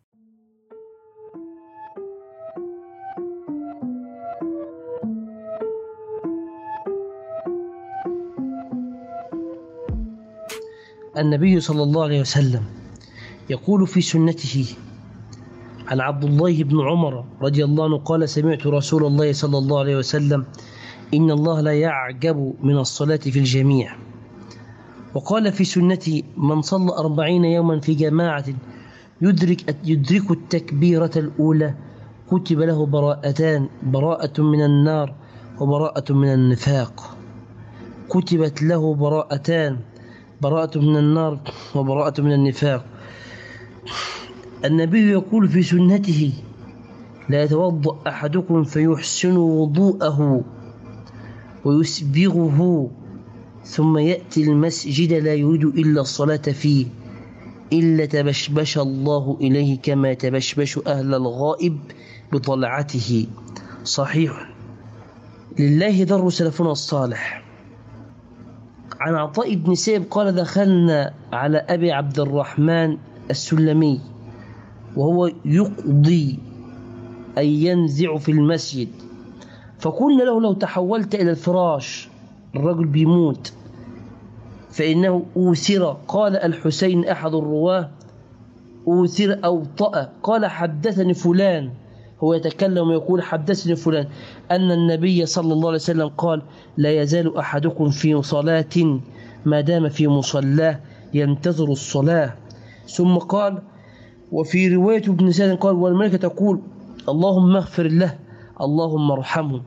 [11.17, 12.63] النبي صلى الله عليه وسلم
[13.49, 14.65] يقول في سنته
[15.87, 19.97] عن عبد الله بن عمر رضي الله عنه قال سمعت رسول الله صلى الله عليه
[19.97, 20.45] وسلم
[21.13, 23.95] إن الله لا يعجب من الصلاة في الجميع.
[25.15, 28.45] وقال في سنته من صلى أربعين يوما في جماعة
[29.21, 31.73] يدرك يدرك التكبيرة الأولى
[32.31, 35.15] كتب له براءتان براءة من النار
[35.59, 37.17] وبراءة من النفاق.
[38.09, 39.79] كتبت له براءتان
[40.41, 41.39] براءة من النار
[41.75, 42.85] وبراءة من النفاق.
[44.65, 46.33] النبي يقول في سنته
[47.29, 50.41] لا يتوضأ أحدكم فيحسن وضوءه
[51.65, 52.89] ويسبغه
[53.63, 56.85] ثم يأتي المسجد لا يريد إلا الصلاة فيه
[57.73, 61.77] إلا تبشبش الله إليه كما تبشبش أهل الغائب
[62.31, 63.27] بطلعته.
[63.83, 64.49] صحيح.
[65.59, 67.46] لله در سلفنا الصالح.
[68.99, 72.97] عن عطاء بن سيب قال دخلنا على أبي عبد الرحمن
[73.29, 74.01] السلمي
[74.95, 76.39] وهو يقضي
[77.37, 78.87] أي ينزع في المسجد.
[79.79, 82.09] فقلنا له لو تحولت إلى الفراش
[82.55, 83.53] الرجل بيموت.
[84.71, 85.97] فإنه أوثر.
[86.07, 87.89] قال الحسين أحد الرواة
[88.87, 91.71] أوثر أو طأ قال حدثني فلان.
[92.23, 94.07] هو يتكلم ويقول حدثني فلان
[94.51, 96.41] أن النبي صلى الله عليه وسلم قال
[96.77, 98.99] لا يزال أحدكم في صلاة
[99.45, 100.79] ما دام في مصلاه
[101.13, 102.33] ينتظر الصلاة.
[102.87, 103.61] ثم قال
[104.31, 106.61] وفي رواية ابن سعد قال والملكة تقول
[107.09, 108.15] اللهم اغفر له
[108.61, 109.61] اللهم ارحمه.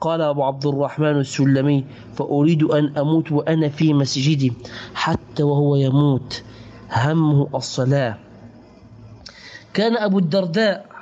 [0.00, 1.84] قال أبو عبد الرحمن السلمي
[2.14, 4.52] فأريد أن أموت وأنا في مسجدي
[4.94, 6.42] حتى وهو يموت.
[6.90, 8.18] همه الصلاة.
[9.74, 10.93] كان أبو الدرداء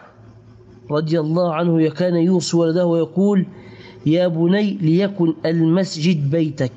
[0.93, 3.47] رضي الله عنه كان يوصي ولده ويقول
[4.07, 6.73] يا بني ليكن المسجد بيتك.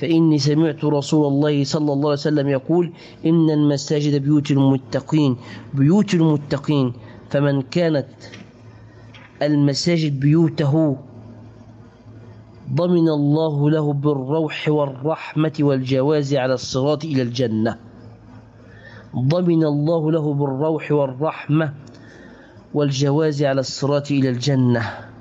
[0.00, 2.92] فإني سمعت رسول الله صلى الله عليه وسلم يقول
[3.26, 5.36] إن المساجد بيوت المتقين
[5.74, 6.92] بيوت المتقين.
[7.30, 8.06] فمن كانت
[9.42, 10.96] المساجد بيوته
[12.74, 17.78] ضمن الله له بالروح والرحمة والجواز على الصراط إلى الجنة.
[19.16, 21.72] ضمن الله له بالروح والرحمة
[22.74, 25.14] والجواز على الصراط إلى الجنة.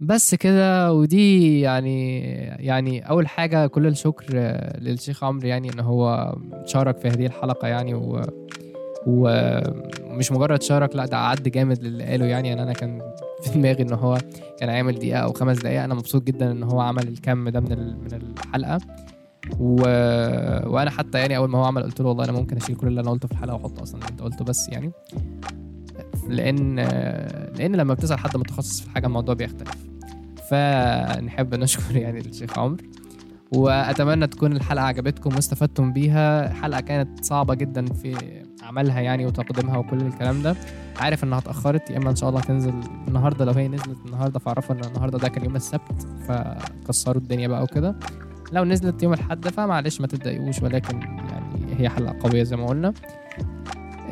[0.00, 2.20] بس كده ودي يعني
[2.58, 4.24] يعني أول حاجة كل الشكر
[4.78, 6.34] للشيخ عمرو يعني إن هو
[6.64, 8.22] شارك في هذه الحلقة يعني و
[9.06, 13.00] ومش مجرد شارك لا ده عد جامد للي قاله يعني يعني أنا كان
[13.42, 14.18] في دماغي إن هو
[14.60, 17.96] كان عامل دقيقة أو خمس دقائق أنا مبسوط جدا إن هو عمل الكم ده من
[18.04, 18.78] من الحلقة.
[19.60, 19.80] و...
[20.68, 23.00] وأنا حتى يعني أول ما هو عمل قلت له والله أنا ممكن أشيل كل اللي
[23.00, 24.92] أنا قلته في الحلقة واحط أصلا اللي أنت قلته بس يعني.
[26.28, 26.76] لأن
[27.58, 29.86] لأن لما بتسأل حد متخصص في حاجة الموضوع بيختلف.
[30.50, 32.76] فنحب نشكر يعني الشيخ عمرو.
[33.52, 36.48] وأتمنى تكون الحلقة عجبتكم واستفدتم بيها.
[36.52, 38.16] حلقة كانت صعبة جدا في
[38.62, 40.56] عملها يعني وتقديمها وكل الكلام ده.
[40.96, 42.74] عارف إنها اتأخرت يا إما إن شاء الله هتنزل
[43.08, 43.44] النهارده.
[43.44, 47.96] لو هي نزلت النهارده فاعرفوا إن النهارده ده كان يوم السبت فكسروا الدنيا بقى وكده.
[48.52, 52.92] لو نزلت يوم الأحد فمعلش ما تتضايقوش ولكن يعني هي حلقة قوية زي ما قلنا.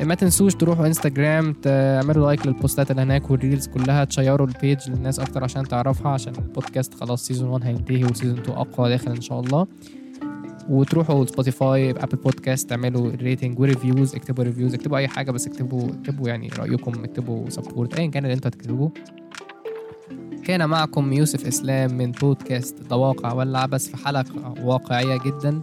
[0.03, 4.89] ما تنسوش تروحوا انستجرام تعملوا like للبوستات اللي هناك وال reels كلها تشيروا ال page
[4.89, 9.11] للناس أكتر عشان تعرفها عشان البودكاست خلاص season 1 هينتهي و season 2 أقوى داخل
[9.11, 9.67] إن شاء الله.
[10.69, 15.89] وتروحوا Spotify Apple Podcast تعملوا rating و reviews اكتبوا reviews اكتبوا أي حاجة بس اكتبوا
[15.89, 18.91] اكتبوا يعني رأيكم اكتبوا support ايا كان اللي أنتوا هتكتبوه.
[20.45, 25.61] كان معكم يوسف إسلام من بودكاست دواقع والعبث في حلقة واقعية جدا.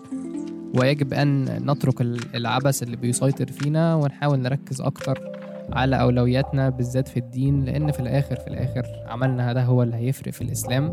[0.81, 2.01] ويجب أن نترك
[2.35, 5.33] العبث اللي بيسيطر فينا ونحاول نركز أكتر
[5.73, 10.33] على أولوياتنا بالذات في الدين لأن في الآخر في الآخر عملنا هذا هو اللي هيفرق
[10.33, 10.93] في الإسلام.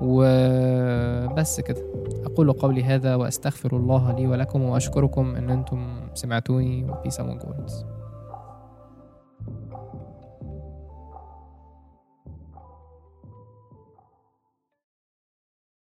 [0.00, 1.82] وبس كده.
[2.24, 6.90] أقول قولي هذا وأستغفر الله لي ولكم وأشكركم إن أنتم سمعتوني.
[6.90, 7.84] وبيس جولز